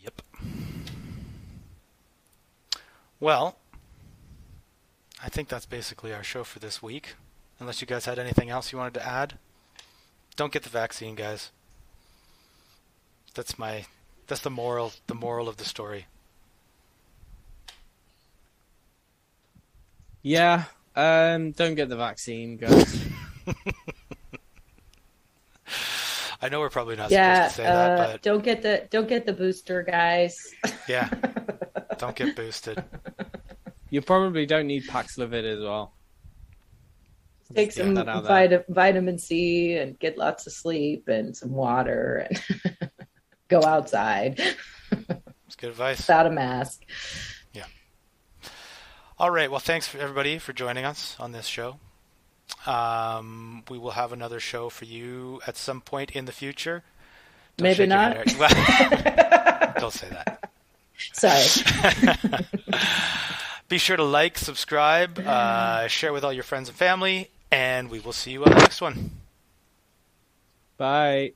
Yep. 0.00 0.22
Well, 3.20 3.58
I 5.22 5.28
think 5.28 5.48
that's 5.48 5.66
basically 5.66 6.14
our 6.14 6.22
show 6.22 6.44
for 6.44 6.60
this 6.60 6.82
week. 6.82 7.14
Unless 7.60 7.80
you 7.80 7.88
guys 7.88 8.04
had 8.04 8.20
anything 8.20 8.50
else 8.50 8.70
you 8.70 8.78
wanted 8.78 8.94
to 8.94 9.06
add, 9.06 9.36
don't 10.36 10.52
get 10.52 10.62
the 10.62 10.68
vaccine, 10.68 11.16
guys. 11.16 11.50
That's 13.34 13.58
my 13.58 13.86
that's 14.28 14.42
the 14.42 14.50
moral. 14.50 14.92
The 15.06 15.14
moral 15.14 15.48
of 15.48 15.56
the 15.56 15.64
story. 15.64 16.06
Yeah. 20.22 20.64
Um. 20.94 21.52
Don't 21.52 21.74
get 21.74 21.88
the 21.88 21.96
vaccine, 21.96 22.56
guys. 22.56 23.04
I 26.40 26.48
know 26.48 26.60
we're 26.60 26.70
probably 26.70 26.94
not 26.94 27.10
yeah, 27.10 27.48
supposed 27.48 27.56
to 27.56 27.62
say 27.62 27.66
uh, 27.66 27.96
that, 27.96 28.12
but 28.12 28.22
don't 28.22 28.44
get 28.44 28.62
the 28.62 28.86
don't 28.90 29.08
get 29.08 29.26
the 29.26 29.32
booster, 29.32 29.82
guys. 29.82 30.54
yeah. 30.88 31.08
Don't 31.98 32.14
get 32.14 32.36
boosted. 32.36 32.84
You 33.90 34.02
probably 34.02 34.46
don't 34.46 34.68
need 34.68 34.84
Paxlovid 34.84 35.42
as 35.42 35.58
well. 35.60 35.94
Take 37.52 37.72
some 37.72 37.96
vit- 37.96 38.66
vitamin 38.68 39.18
C 39.18 39.78
and 39.78 39.98
get 39.98 40.16
lots 40.16 40.46
of 40.46 40.52
sleep 40.52 41.08
and 41.08 41.36
some 41.36 41.50
water 41.50 42.28
and 42.30 42.90
go 43.48 43.64
outside. 43.64 44.40
It's 44.90 45.56
good 45.56 45.70
advice. 45.70 45.98
Without 45.98 46.26
a 46.26 46.30
mask. 46.30 46.82
Yeah. 47.52 47.64
All 49.18 49.30
right. 49.30 49.50
Well, 49.50 49.60
thanks 49.60 49.88
for 49.88 49.98
everybody 49.98 50.38
for 50.38 50.52
joining 50.52 50.84
us 50.84 51.16
on 51.18 51.32
this 51.32 51.46
show. 51.46 51.78
Um, 52.66 53.62
we 53.68 53.78
will 53.78 53.92
have 53.92 54.12
another 54.12 54.40
show 54.40 54.68
for 54.68 54.84
you 54.84 55.40
at 55.46 55.56
some 55.56 55.80
point 55.80 56.10
in 56.12 56.26
the 56.26 56.32
future. 56.32 56.82
Don't 57.56 57.64
Maybe 57.64 57.86
not. 57.86 58.14
Don't 59.78 59.92
say 59.92 60.08
that. 60.10 60.50
Sorry. 61.12 62.44
Be 63.68 63.78
sure 63.78 63.96
to 63.96 64.04
like, 64.04 64.38
subscribe, 64.38 65.18
uh, 65.18 65.88
share 65.88 66.12
with 66.12 66.24
all 66.24 66.32
your 66.32 66.44
friends 66.44 66.68
and 66.68 66.78
family, 66.78 67.30
and 67.50 67.90
we 67.90 68.00
will 68.00 68.12
see 68.12 68.32
you 68.32 68.44
on 68.44 68.50
the 68.50 68.58
next 68.58 68.80
one. 68.80 69.10
Bye. 70.78 71.32